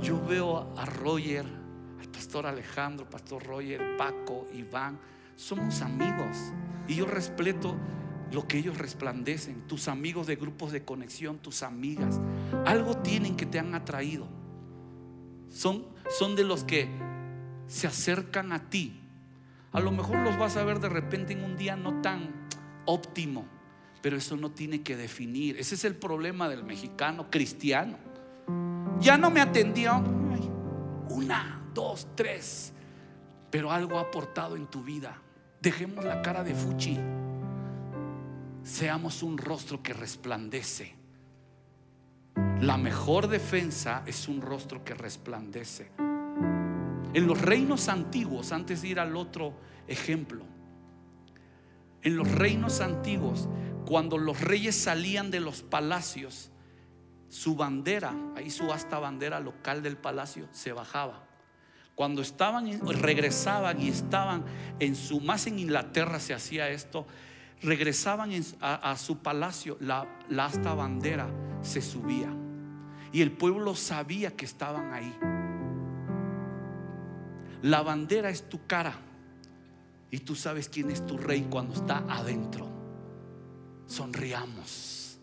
Yo 0.02 0.22
veo 0.26 0.72
a 0.76 0.84
Roger, 0.84 1.46
al 2.04 2.10
pastor 2.10 2.46
Alejandro, 2.46 3.08
pastor 3.08 3.42
Roger, 3.44 3.96
Paco, 3.96 4.46
Iván. 4.52 4.98
Somos 5.36 5.80
amigos. 5.82 6.52
Y 6.86 6.96
yo 6.96 7.06
respeto 7.06 7.76
lo 8.30 8.46
que 8.46 8.58
ellos 8.58 8.78
resplandecen. 8.78 9.66
Tus 9.66 9.88
amigos 9.88 10.26
de 10.26 10.36
grupos 10.36 10.72
de 10.72 10.84
conexión, 10.84 11.38
tus 11.38 11.62
amigas. 11.62 12.20
Algo 12.66 12.98
tienen 12.98 13.36
que 13.36 13.46
te 13.46 13.58
han 13.58 13.74
atraído. 13.74 14.28
Son, 15.48 15.86
son 16.18 16.36
de 16.36 16.44
los 16.44 16.64
que 16.64 16.88
se 17.66 17.86
acercan 17.86 18.52
a 18.52 18.68
ti 18.70 19.00
a 19.74 19.80
lo 19.80 19.90
mejor 19.90 20.18
los 20.18 20.38
vas 20.38 20.56
a 20.56 20.62
ver 20.62 20.78
de 20.78 20.88
repente 20.88 21.32
en 21.32 21.42
un 21.42 21.56
día 21.56 21.74
no 21.74 22.00
tan 22.00 22.30
óptimo, 22.84 23.44
pero 24.02 24.16
eso 24.16 24.36
no 24.36 24.52
tiene 24.52 24.82
que 24.82 24.96
definir. 24.96 25.58
Ese 25.58 25.74
es 25.74 25.84
el 25.84 25.96
problema 25.96 26.48
del 26.48 26.62
mexicano 26.62 27.28
cristiano. 27.28 27.98
Ya 29.00 29.18
no 29.18 29.30
me 29.30 29.40
atendió 29.40 30.00
una, 31.10 31.60
dos, 31.74 32.06
tres, 32.14 32.72
pero 33.50 33.70
algo 33.70 33.98
ha 33.98 34.02
aportado 34.02 34.56
en 34.56 34.66
tu 34.66 34.82
vida. 34.82 35.20
Dejemos 35.60 36.04
la 36.04 36.22
cara 36.22 36.42
de 36.42 36.54
fuchi. 36.54 36.98
Seamos 38.62 39.22
un 39.22 39.36
rostro 39.36 39.82
que 39.82 39.92
resplandece. 39.92 40.94
La 42.60 42.76
mejor 42.76 43.28
defensa 43.28 44.02
es 44.06 44.28
un 44.28 44.40
rostro 44.40 44.84
que 44.84 44.94
resplandece. 44.94 45.90
En 45.98 47.26
los 47.26 47.40
reinos 47.40 47.88
antiguos, 47.88 48.52
antes 48.52 48.82
de 48.82 48.88
ir 48.88 49.00
al 49.00 49.16
otro 49.16 49.54
ejemplo, 49.86 50.44
en 52.02 52.16
los 52.16 52.30
reinos 52.32 52.80
antiguos, 52.80 53.48
cuando 53.86 54.18
los 54.18 54.40
reyes 54.40 54.76
salían 54.76 55.30
de 55.30 55.40
los 55.40 55.62
palacios, 55.62 56.50
su 57.28 57.56
bandera, 57.56 58.14
ahí 58.36 58.50
su 58.50 58.72
hasta 58.72 58.98
bandera 58.98 59.40
local 59.40 59.82
del 59.82 59.96
palacio, 59.96 60.48
se 60.52 60.72
bajaba. 60.72 61.23
Cuando 61.94 62.22
estaban, 62.22 62.80
regresaban 62.86 63.80
y 63.80 63.88
estaban 63.88 64.44
en 64.80 64.96
su, 64.96 65.20
más 65.20 65.46
en 65.46 65.58
Inglaterra 65.58 66.18
se 66.18 66.34
hacía 66.34 66.68
esto, 66.68 67.06
regresaban 67.62 68.30
a, 68.60 68.96
su 68.96 69.18
palacio, 69.18 69.76
la, 69.80 70.06
la 70.28 70.48
bandera 70.74 71.28
se 71.62 71.80
subía. 71.80 72.28
Y 73.12 73.22
el 73.22 73.30
pueblo 73.30 73.76
sabía 73.76 74.32
que 74.32 74.44
estaban 74.44 74.92
ahí. 74.92 75.14
La 77.62 77.82
bandera 77.82 78.28
es 78.28 78.48
tu 78.48 78.66
cara. 78.66 78.94
Y 80.10 80.18
tú 80.18 80.34
sabes 80.34 80.68
quién 80.68 80.90
es 80.90 81.06
tu 81.06 81.16
rey 81.16 81.46
cuando 81.48 81.74
está 81.74 81.98
adentro. 82.08 82.68
Sonriamos. 83.86 85.18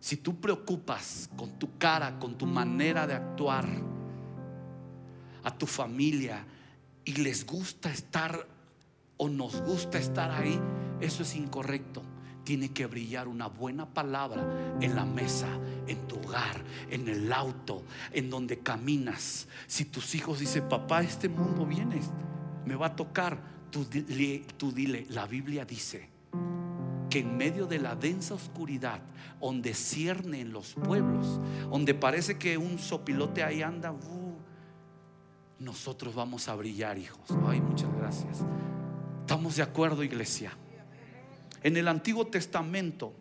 Si 0.00 0.18
tú 0.18 0.38
preocupas 0.38 1.30
con 1.36 1.58
tu 1.58 1.76
cara, 1.78 2.18
con 2.18 2.36
tu 2.36 2.46
manera 2.46 3.06
de 3.06 3.14
actuar 3.14 3.66
a 5.48 5.56
tu 5.56 5.66
familia 5.66 6.44
y 7.04 7.12
les 7.14 7.46
gusta 7.46 7.90
estar 7.90 8.46
o 9.16 9.28
nos 9.28 9.60
gusta 9.62 9.98
estar 9.98 10.30
ahí, 10.30 10.60
eso 11.00 11.22
es 11.22 11.34
incorrecto 11.34 12.02
tiene 12.48 12.70
que 12.70 12.86
brillar 12.86 13.28
una 13.28 13.46
buena 13.46 13.84
palabra 13.84 14.42
en 14.80 14.96
la 14.96 15.04
mesa, 15.04 15.48
en 15.86 15.98
tu 16.08 16.16
hogar, 16.16 16.64
en 16.88 17.06
el 17.06 17.30
auto, 17.30 17.82
en 18.10 18.30
donde 18.30 18.60
caminas. 18.60 19.48
Si 19.66 19.84
tus 19.84 20.14
hijos 20.14 20.38
dicen, 20.38 20.66
papá, 20.66 21.02
este 21.02 21.28
mundo 21.28 21.66
viene, 21.66 22.00
me 22.64 22.74
va 22.74 22.86
a 22.86 22.96
tocar, 22.96 23.38
tú 23.70 23.84
dile, 23.84 25.06
la 25.10 25.26
Biblia 25.26 25.66
dice 25.66 26.08
que 27.10 27.18
en 27.18 27.36
medio 27.36 27.66
de 27.66 27.80
la 27.80 27.94
densa 27.96 28.32
oscuridad, 28.32 29.02
donde 29.42 29.74
ciernen 29.74 30.50
los 30.50 30.72
pueblos, 30.72 31.40
donde 31.70 31.92
parece 31.92 32.38
que 32.38 32.56
un 32.56 32.78
sopilote 32.78 33.42
ahí 33.42 33.60
anda, 33.60 33.92
uh, 33.92 34.27
nosotros 35.58 36.14
vamos 36.14 36.48
a 36.48 36.54
brillar, 36.54 36.98
hijos. 36.98 37.28
Ay, 37.46 37.60
muchas 37.60 37.92
gracias. 37.96 38.44
¿Estamos 39.20 39.56
de 39.56 39.62
acuerdo, 39.62 40.02
iglesia? 40.02 40.52
En 41.62 41.76
el 41.76 41.88
Antiguo 41.88 42.26
Testamento, 42.28 43.12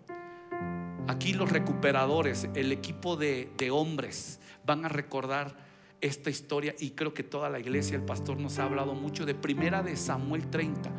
aquí 1.08 1.34
los 1.34 1.52
recuperadores, 1.52 2.47
el 2.54 2.71
equipo 2.71 3.17
de, 3.17 3.69
hombres, 3.71 4.39
van 4.65 4.86
a 4.86 4.89
recordar 4.89 5.56
esta 6.00 6.30
historia 6.30 6.76
y 6.80 6.91
creo 6.91 7.13
que 7.13 7.23
toda 7.23 7.50
la 7.50 7.60
iglesia, 7.60 7.97
el 7.97 8.06
pastor 8.06 8.39
nos 8.39 8.60
ha 8.60 8.65
hablado 8.65 8.93
mucho 8.93 9.26
de 9.26 9.34
primera 9.34 9.82
de 9.82 9.95
Samuel 9.95 10.50
30, 10.50 10.91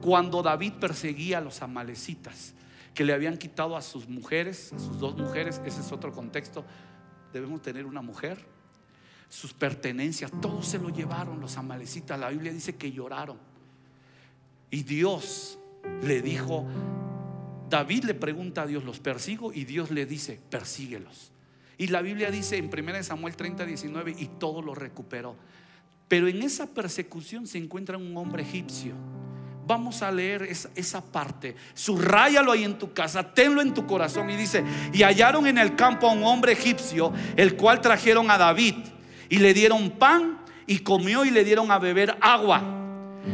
cuando 0.00 0.42
David 0.42 0.74
perseguía 0.74 1.38
a 1.38 1.40
los 1.40 1.60
amalecitas 1.60 2.54
que 2.94 3.04
le 3.04 3.12
habían 3.12 3.36
quitado 3.36 3.76
a 3.76 3.82
sus 3.82 4.08
mujeres, 4.08 4.72
a 4.72 4.78
sus 4.78 5.00
dos 5.00 5.16
mujeres, 5.16 5.60
ese 5.64 5.80
es 5.80 5.90
otro 5.90 6.12
contexto, 6.12 6.64
debemos 7.32 7.60
tener 7.60 7.84
una 7.84 8.00
mujer, 8.00 8.53
sus 9.34 9.52
pertenencias, 9.52 10.30
todo 10.40 10.62
se 10.62 10.78
lo 10.78 10.90
llevaron 10.90 11.40
los 11.40 11.56
amalecitas, 11.56 12.18
la 12.20 12.28
Biblia 12.28 12.52
dice 12.52 12.76
que 12.76 12.92
lloraron. 12.92 13.36
Y 14.70 14.84
Dios 14.84 15.58
le 16.02 16.22
dijo, 16.22 16.64
David 17.68 18.04
le 18.04 18.14
pregunta 18.14 18.62
a 18.62 18.66
Dios, 18.66 18.84
¿los 18.84 19.00
persigo? 19.00 19.52
Y 19.52 19.64
Dios 19.64 19.90
le 19.90 20.06
dice, 20.06 20.40
persíguelos. 20.50 21.32
Y 21.78 21.88
la 21.88 22.00
Biblia 22.00 22.30
dice 22.30 22.58
en 22.58 22.70
1 22.72 23.02
Samuel 23.02 23.34
30, 23.34 23.66
19, 23.66 24.14
y 24.16 24.26
todo 24.38 24.62
lo 24.62 24.72
recuperó. 24.72 25.34
Pero 26.06 26.28
en 26.28 26.40
esa 26.40 26.72
persecución 26.72 27.48
se 27.48 27.58
encuentra 27.58 27.98
un 27.98 28.16
hombre 28.16 28.44
egipcio. 28.44 28.94
Vamos 29.66 30.02
a 30.02 30.12
leer 30.12 30.44
esa, 30.44 30.70
esa, 30.76 31.04
parte. 31.04 31.56
Subrayalo 31.74 32.52
ahí 32.52 32.62
en 32.62 32.78
tu 32.78 32.92
casa, 32.92 33.34
tenlo 33.34 33.62
en 33.62 33.74
tu 33.74 33.84
corazón. 33.84 34.30
Y 34.30 34.36
dice: 34.36 34.62
Y 34.92 35.02
hallaron 35.02 35.46
en 35.48 35.58
el 35.58 35.74
campo 35.74 36.06
a 36.06 36.12
un 36.12 36.22
hombre 36.22 36.52
egipcio, 36.52 37.12
el 37.34 37.56
cual 37.56 37.80
trajeron 37.80 38.30
a 38.30 38.38
David. 38.38 38.93
Y 39.28 39.38
le 39.38 39.54
dieron 39.54 39.90
pan 39.90 40.38
y 40.66 40.78
comió 40.78 41.24
y 41.24 41.30
le 41.30 41.44
dieron 41.44 41.70
a 41.70 41.78
beber 41.78 42.16
agua. 42.20 42.62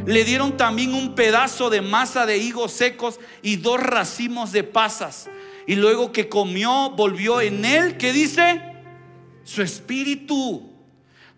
Le 0.07 0.25
dieron 0.25 0.57
también 0.57 0.95
un 0.95 1.15
pedazo 1.15 1.69
de 1.69 1.81
masa 1.81 2.25
de 2.27 2.39
higos 2.39 2.73
secos 2.73 3.19
y 3.43 3.57
dos 3.57 3.81
racimos 3.81 4.53
de 4.53 4.63
pasas. 4.63 5.29
Y 5.67 5.77
luego 5.77 6.13
que 6.13 6.29
comió, 6.29 6.91
volvió 6.91 7.41
en 7.41 7.65
él, 7.65 7.97
¿qué 7.97 8.13
dice? 8.13 8.63
Su 9.45 9.63
espíritu. 9.63 10.69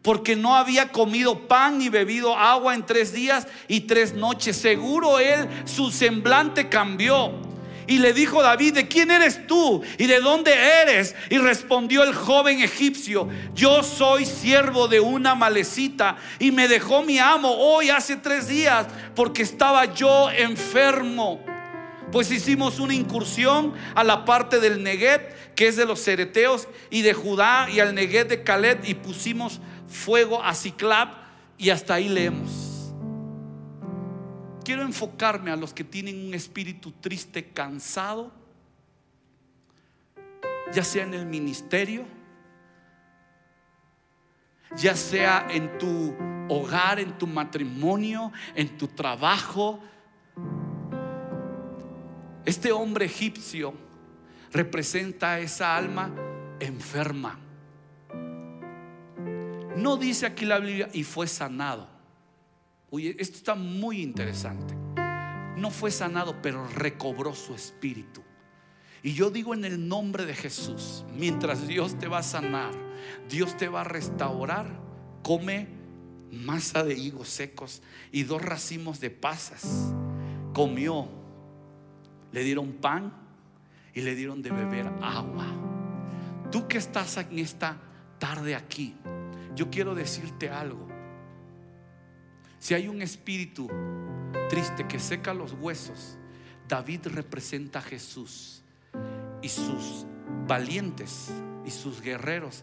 Porque 0.03 0.37
no 0.37 0.57
había 0.57 0.89
comido 0.89 1.47
pan 1.47 1.79
ni 1.79 1.89
bebido 1.89 2.37
agua 2.37 2.75
en 2.75 2.85
tres 2.85 3.13
días 3.13 3.47
y 3.69 3.81
tres 3.81 4.15
noches. 4.15 4.57
Seguro 4.57 5.19
él, 5.19 5.49
su 5.65 5.91
semblante 5.91 6.69
cambió. 6.69 7.52
Y 7.87 7.99
le 7.99 8.13
dijo 8.13 8.43
David, 8.43 8.75
¿de 8.75 8.89
quién 8.89 9.11
eres 9.11 9.47
tú? 9.47 9.83
¿Y 9.99 10.07
de 10.07 10.21
dónde 10.21 10.53
eres? 10.53 11.15
Y 11.31 11.39
respondió 11.39 12.03
el 12.05 12.15
joven 12.15 12.61
egipcio, 12.61 13.29
yo 13.55 13.83
soy 13.83 14.25
siervo 14.25 14.89
de 14.89 15.01
una 15.01 15.35
malecita 15.35 16.17
y 16.39 16.53
me 16.53 16.69
dejó 16.69 17.03
mi 17.03 17.19
amo 17.19 17.51
hoy 17.51 17.91
hace 17.91 18.17
tres 18.17 18.49
días 18.49 18.87
porque 19.15 19.43
estaba 19.43 19.93
yo 19.93 20.31
enfermo. 20.31 21.41
Pues 22.11 22.31
hicimos 22.31 22.79
una 22.79 22.95
incursión 22.95 23.73
a 23.95 24.05
la 24.05 24.25
parte 24.27 24.61
del 24.61 24.83
Neguet, 24.83 25.55
que 25.55 25.69
es 25.69 25.77
de 25.77 25.87
los 25.87 26.01
cereteos, 26.01 26.69
y 26.91 27.01
de 27.01 27.15
Judá, 27.15 27.69
y 27.73 27.81
al 27.81 27.95
Neguet 27.95 28.29
de 28.29 28.43
Caleb, 28.43 28.81
y 28.85 28.93
pusimos 28.93 29.61
fuego 29.89 30.43
a 30.45 30.55
Ciclab, 30.55 31.09
y 31.57 31.71
hasta 31.71 31.95
ahí 31.95 32.11
leemos. 32.11 32.72
Quiero 34.65 34.83
enfocarme 34.83 35.51
a 35.51 35.57
los 35.57 35.75
que 35.75 35.83
tienen 35.83 36.27
un 36.27 36.35
espíritu 36.35 36.93
triste, 36.93 37.45
cansado, 37.47 38.33
ya 40.73 40.85
sea 40.85 41.03
en 41.05 41.15
el 41.15 41.27
ministerio, 41.27 42.05
ya 44.77 44.95
sea 44.95 45.47
en 45.51 45.79
tu 45.79 46.15
hogar, 46.49 47.01
en 47.01 47.19
tu 47.19 47.27
matrimonio, 47.27 48.33
en 48.55 48.79
tu 48.79 48.87
trabajo. 48.89 49.81
Este 52.45 52.71
hombre 52.73 53.07
egipcio 53.07 53.75
representa 54.53 55.33
a 55.33 55.41
esa 55.41 55.77
alma 55.77 56.11
enferma. 56.61 57.39
No 59.77 59.97
dice 59.97 60.27
aquí 60.27 60.45
la 60.45 60.59
Biblia 60.59 60.89
y 60.93 61.03
fue 61.03 61.27
sanado. 61.27 61.92
Oye, 62.95 63.17
esto 63.19 63.39
está 63.39 63.55
muy 63.55 64.03
interesante. 64.03 64.75
No 65.57 65.71
fue 65.71 65.91
sanado, 65.91 66.43
pero 66.43 66.67
recobró 66.69 67.35
su 67.35 67.55
espíritu. 67.55 68.21
Y 69.03 69.15
yo 69.15 69.31
digo 69.31 69.55
en 69.55 69.65
el 69.65 69.89
nombre 69.89 70.27
de 70.27 70.35
Jesús, 70.35 71.03
mientras 71.17 71.67
Dios 71.67 71.99
te 71.99 72.07
va 72.07 72.19
a 72.19 72.23
sanar, 72.23 72.75
Dios 73.31 73.57
te 73.57 73.69
va 73.69 73.81
a 73.81 73.85
restaurar, 73.85 74.79
come 75.23 75.69
masa 76.31 76.85
de 76.85 76.93
higos 76.93 77.29
secos 77.29 77.81
y 78.13 78.25
dos 78.25 78.43
racimos 78.43 79.01
de 79.01 79.09
pasas. 79.09 79.95
Comió, 80.53 81.09
le 82.31 82.45
dieron 82.45 82.75
pan 82.75 83.11
y 83.95 84.03
le 84.03 84.15
dieron 84.15 84.43
de 84.43 84.51
beber 84.51 84.87
agua. 85.01 85.47
Tú 86.51 86.69
que 86.69 86.77
estás 86.77 87.17
en 87.17 87.39
esta 87.39 87.81
tarde 88.19 88.55
aquí, 88.55 88.95
yo 89.57 89.71
quiero 89.71 89.95
decirte 89.95 90.51
algo. 90.51 90.92
Si 92.63 92.75
hay 92.75 92.87
un 92.87 93.03
espíritu 93.03 93.69
triste 94.49 94.87
que 94.87 95.01
seca 95.01 95.35
los 95.35 95.53
huesos, 95.55 96.17
David 96.69 97.09
representa 97.09 97.81
a 97.81 97.83
Jesús 97.83 98.63
y 99.43 99.49
sus 99.49 100.07
valientes 100.47 101.33
y 101.67 101.73
sus 101.73 102.01
guerreros 102.01 102.63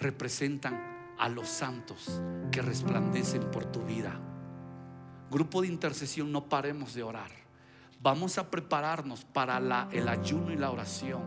representan 0.00 1.14
a 1.18 1.30
los 1.30 1.48
santos 1.48 2.20
que 2.52 2.60
resplandecen 2.60 3.50
por 3.50 3.64
tu 3.64 3.82
vida. 3.86 4.20
Grupo 5.30 5.62
de 5.62 5.68
intercesión, 5.68 6.30
no 6.30 6.50
paremos 6.50 6.92
de 6.92 7.04
orar. 7.04 7.30
Vamos 8.02 8.36
a 8.36 8.50
prepararnos 8.50 9.24
para 9.24 9.88
el 9.92 10.08
ayuno 10.08 10.52
y 10.52 10.56
la 10.56 10.70
oración 10.70 11.22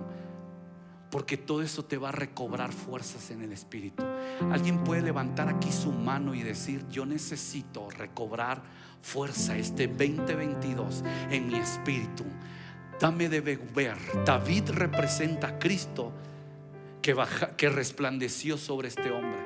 porque 1.11 1.37
todo 1.37 1.61
eso 1.61 1.83
te 1.83 1.97
va 1.97 2.09
a 2.09 2.13
recobrar 2.13 2.71
fuerzas 2.71 3.29
en 3.31 3.41
el 3.41 3.51
Espíritu. 3.51 4.03
Alguien 4.51 4.83
puede 4.83 5.01
levantar 5.01 5.49
aquí 5.49 5.71
su 5.71 5.91
mano 5.91 6.33
y 6.33 6.41
decir, 6.41 6.87
yo 6.89 7.05
necesito 7.05 7.89
recobrar 7.89 8.63
fuerza 9.01 9.57
este 9.57 9.87
2022 9.87 11.03
en 11.29 11.47
mi 11.47 11.55
espíritu. 11.55 12.23
Dame 12.99 13.29
de 13.29 13.41
beber. 13.41 13.97
David 14.25 14.69
representa 14.69 15.47
a 15.47 15.59
Cristo 15.59 16.13
que, 17.01 17.69
resplandeció 17.69 18.57
sobre 18.57 18.87
este 18.87 19.11
hombre 19.11 19.39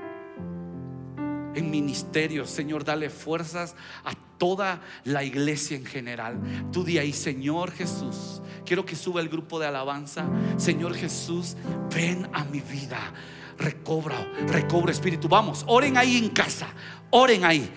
en 1.56 1.71
ministerio. 1.71 2.45
Señor, 2.45 2.84
dale 2.84 3.10
fuerzas 3.10 3.75
a 4.04 4.13
toda 4.38 4.82
la 5.04 5.24
iglesia 5.24 5.78
en 5.78 5.86
general. 5.86 6.39
Tú 6.71 6.84
de 6.84 7.00
ahí, 7.00 7.13
Señor 7.13 7.71
Jesús. 7.71 8.41
Quiero 8.65 8.86
que 8.86 8.95
suba 8.95 9.21
el 9.21 9.30
grupo 9.30 9.60
de 9.60 9.67
alabanza. 9.67 10.26
Señor 10.58 10.95
Jesús, 10.95 11.56
ven 11.93 12.28
a 12.34 12.43
mi 12.45 12.62
vida. 12.62 13.13
Recobra, 13.58 14.17
recobra 14.48 14.91
espíritu. 14.91 15.30
Vamos, 15.30 15.63
oren 15.67 15.98
ahí 15.98 16.17
en 16.17 16.30
casa. 16.30 16.67
Oren 17.12 17.45
ahí. 17.45 17.71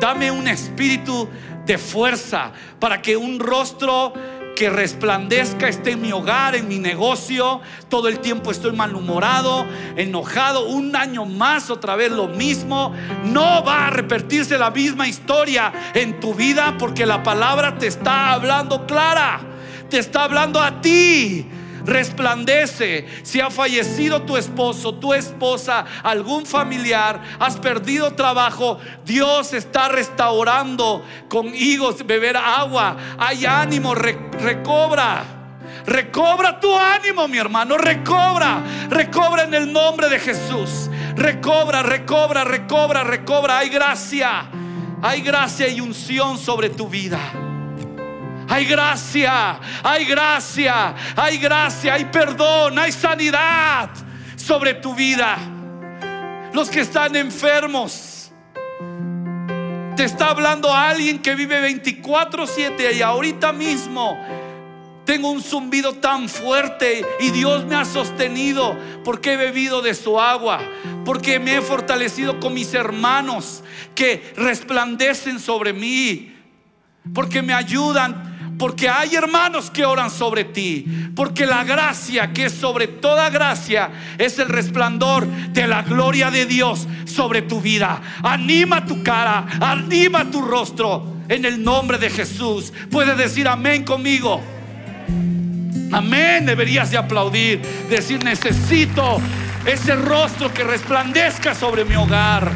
Dame 0.00 0.30
un 0.30 0.48
espíritu 0.48 1.28
de 1.64 1.78
fuerza 1.78 2.52
para 2.80 3.00
que 3.00 3.16
un 3.16 3.38
rostro 3.38 4.12
que 4.54 4.70
resplandezca 4.70 5.68
esté 5.68 5.92
en 5.92 6.02
mi 6.02 6.12
hogar, 6.12 6.54
en 6.54 6.68
mi 6.68 6.78
negocio. 6.78 7.60
Todo 7.88 8.08
el 8.08 8.20
tiempo 8.20 8.50
estoy 8.50 8.72
malhumorado, 8.72 9.66
enojado. 9.96 10.66
Un 10.68 10.94
año 10.96 11.24
más, 11.24 11.70
otra 11.70 11.96
vez 11.96 12.10
lo 12.10 12.28
mismo. 12.28 12.94
No 13.24 13.64
va 13.64 13.88
a 13.88 13.90
repetirse 13.90 14.58
la 14.58 14.70
misma 14.70 15.08
historia 15.08 15.72
en 15.94 16.20
tu 16.20 16.34
vida 16.34 16.76
porque 16.78 17.06
la 17.06 17.22
palabra 17.22 17.78
te 17.78 17.86
está 17.86 18.32
hablando 18.32 18.86
clara. 18.86 19.40
Te 19.90 19.98
está 19.98 20.24
hablando 20.24 20.60
a 20.60 20.80
ti 20.80 21.46
resplandece. 21.84 23.06
Si 23.22 23.40
ha 23.40 23.50
fallecido 23.50 24.22
tu 24.22 24.36
esposo, 24.36 24.94
tu 24.94 25.12
esposa, 25.12 25.84
algún 26.02 26.46
familiar, 26.46 27.20
has 27.38 27.56
perdido 27.56 28.14
trabajo, 28.14 28.78
Dios 29.04 29.52
está 29.52 29.88
restaurando 29.88 31.04
con 31.28 31.54
higos, 31.54 32.06
beber 32.06 32.36
agua. 32.36 32.96
Hay 33.18 33.46
ánimo, 33.46 33.94
recobra. 33.94 35.24
Recobra 35.86 36.60
tu 36.60 36.74
ánimo, 36.74 37.28
mi 37.28 37.38
hermano. 37.38 37.76
Recobra. 37.76 38.62
Recobra 38.88 39.44
en 39.44 39.54
el 39.54 39.72
nombre 39.72 40.08
de 40.08 40.18
Jesús. 40.18 40.88
Recobra, 41.14 41.82
recobra, 41.82 42.44
recobra, 42.44 43.04
recobra. 43.04 43.58
Hay 43.58 43.68
gracia. 43.68 44.46
Hay 45.02 45.20
gracia 45.20 45.68
y 45.68 45.80
unción 45.80 46.38
sobre 46.38 46.70
tu 46.70 46.88
vida. 46.88 47.20
Hay 48.48 48.66
gracia, 48.66 49.58
hay 49.82 50.04
gracia, 50.04 50.94
hay 51.16 51.38
gracia, 51.38 51.94
hay 51.94 52.04
perdón, 52.06 52.78
hay 52.78 52.92
sanidad 52.92 53.90
sobre 54.36 54.74
tu 54.74 54.94
vida. 54.94 55.38
Los 56.52 56.70
que 56.70 56.80
están 56.80 57.16
enfermos. 57.16 58.32
Te 59.96 60.04
está 60.04 60.28
hablando 60.28 60.72
alguien 60.72 61.20
que 61.20 61.34
vive 61.34 61.60
24/7 61.60 62.92
y 62.92 63.02
ahorita 63.02 63.52
mismo 63.52 64.18
tengo 65.04 65.30
un 65.30 65.42
zumbido 65.42 65.94
tan 65.94 66.28
fuerte 66.28 67.04
y 67.20 67.30
Dios 67.30 67.64
me 67.66 67.76
ha 67.76 67.84
sostenido 67.84 68.76
porque 69.04 69.34
he 69.34 69.36
bebido 69.36 69.82
de 69.82 69.94
su 69.94 70.18
agua, 70.18 70.60
porque 71.04 71.38
me 71.38 71.56
he 71.56 71.60
fortalecido 71.60 72.40
con 72.40 72.54
mis 72.54 72.74
hermanos 72.74 73.62
que 73.94 74.32
resplandecen 74.36 75.38
sobre 75.38 75.72
mí, 75.72 76.34
porque 77.12 77.42
me 77.42 77.52
ayudan 77.52 78.33
porque 78.58 78.88
hay 78.88 79.14
hermanos 79.14 79.70
que 79.70 79.84
oran 79.84 80.10
sobre 80.10 80.44
ti. 80.44 80.86
Porque 81.14 81.46
la 81.46 81.64
gracia 81.64 82.32
que 82.32 82.46
es 82.46 82.52
sobre 82.52 82.86
toda 82.86 83.30
gracia 83.30 83.90
es 84.18 84.38
el 84.38 84.48
resplandor 84.48 85.26
de 85.26 85.66
la 85.66 85.82
gloria 85.82 86.30
de 86.30 86.46
Dios 86.46 86.86
sobre 87.04 87.42
tu 87.42 87.60
vida. 87.60 88.00
Anima 88.22 88.84
tu 88.84 89.02
cara, 89.02 89.46
anima 89.60 90.30
tu 90.30 90.42
rostro 90.42 91.14
en 91.28 91.44
el 91.44 91.62
nombre 91.62 91.98
de 91.98 92.10
Jesús. 92.10 92.72
Puedes 92.90 93.16
decir 93.16 93.48
amén 93.48 93.84
conmigo. 93.84 94.40
Amén. 95.92 96.46
Deberías 96.46 96.90
de 96.90 96.98
aplaudir. 96.98 97.60
Decir 97.88 98.22
necesito 98.24 99.20
ese 99.64 99.94
rostro 99.94 100.52
que 100.52 100.64
resplandezca 100.64 101.54
sobre 101.54 101.84
mi 101.84 101.94
hogar. 101.94 102.50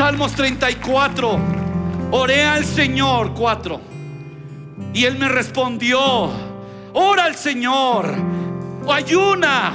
Salmos 0.00 0.32
34. 0.32 1.38
Oré 2.12 2.42
al 2.42 2.64
Señor 2.64 3.34
4. 3.34 3.78
Y 4.94 5.04
Él 5.04 5.18
me 5.18 5.28
respondió. 5.28 6.30
Ora 6.94 7.24
al 7.24 7.36
Señor. 7.36 8.14
Ayuna. 8.90 9.74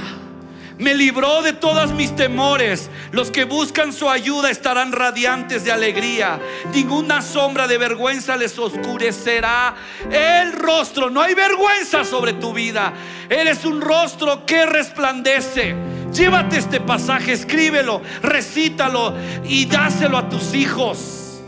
Me 0.78 0.94
libró 0.94 1.42
de 1.42 1.52
todos 1.52 1.92
mis 1.92 2.16
temores. 2.16 2.90
Los 3.12 3.30
que 3.30 3.44
buscan 3.44 3.92
su 3.92 4.10
ayuda 4.10 4.50
estarán 4.50 4.90
radiantes 4.90 5.62
de 5.64 5.70
alegría. 5.70 6.40
Ninguna 6.74 7.22
sombra 7.22 7.68
de 7.68 7.78
vergüenza 7.78 8.36
les 8.36 8.58
oscurecerá 8.58 9.76
el 10.10 10.54
rostro. 10.54 11.08
No 11.08 11.22
hay 11.22 11.34
vergüenza 11.34 12.02
sobre 12.02 12.32
tu 12.32 12.52
vida. 12.52 12.92
Eres 13.28 13.64
un 13.64 13.80
rostro 13.80 14.44
que 14.44 14.66
resplandece. 14.66 15.95
Llévate 16.16 16.56
este 16.56 16.80
pasaje, 16.80 17.32
escríbelo, 17.32 18.00
recítalo 18.22 19.14
y 19.44 19.66
dáselo 19.66 20.16
a 20.16 20.30
tus 20.30 20.54
hijos. 20.54 21.42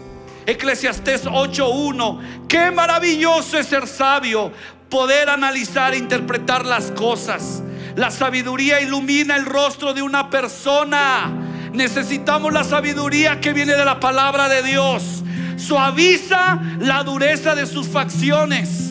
Eclesiastés 0.44 1.26
8:1. 1.26 2.20
Qué 2.48 2.70
maravilloso 2.70 3.58
es 3.58 3.66
ser 3.66 3.86
sabio, 3.86 4.52
poder 4.90 5.30
analizar 5.30 5.94
e 5.94 5.98
interpretar 5.98 6.66
las 6.66 6.90
cosas. 6.90 7.62
La 7.96 8.10
sabiduría 8.10 8.80
ilumina 8.82 9.36
el 9.36 9.46
rostro 9.46 9.94
de 9.94 10.02
una 10.02 10.28
persona. 10.28 11.32
Necesitamos 11.72 12.52
la 12.52 12.62
sabiduría 12.62 13.40
que 13.40 13.54
viene 13.54 13.72
de 13.72 13.84
la 13.86 13.98
palabra 13.98 14.48
de 14.48 14.62
Dios. 14.62 15.24
suaviza 15.56 16.60
la 16.78 17.02
dureza 17.02 17.54
de 17.54 17.66
sus 17.66 17.88
facciones. 17.88 18.87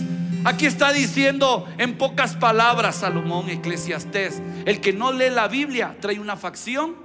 Aquí 0.48 0.66
está 0.66 0.94
diciendo 0.94 1.68
en 1.78 1.98
pocas 1.98 2.38
palabras 2.38 2.96
Salomón 2.96 3.50
Eclesiastés, 3.50 4.42
el 4.66 4.80
que 4.80 4.94
no 4.94 5.12
lee 5.12 5.30
la 5.30 5.50
Biblia 5.50 5.98
trae 6.00 6.22
una 6.22 6.38
facción 6.38 6.96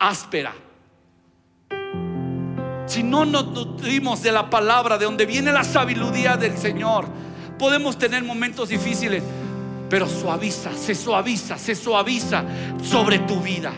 áspera. 0.00 0.52
Si 2.86 3.04
no 3.04 3.24
nos 3.24 3.46
nutrimos 3.46 4.24
de 4.24 4.32
la 4.32 4.50
palabra, 4.50 4.98
de 4.98 5.04
donde 5.04 5.24
viene 5.24 5.52
la 5.52 5.62
sabiduría 5.62 6.36
del 6.36 6.58
Señor, 6.58 7.06
podemos 7.60 7.96
tener 7.96 8.24
momentos 8.24 8.70
difíciles, 8.70 9.22
pero 9.88 10.08
suaviza, 10.08 10.76
se 10.76 10.96
suaviza, 10.96 11.58
se 11.58 11.76
suaviza 11.76 12.42
sobre 12.82 13.20
tu 13.20 13.40
vida. 13.40 13.72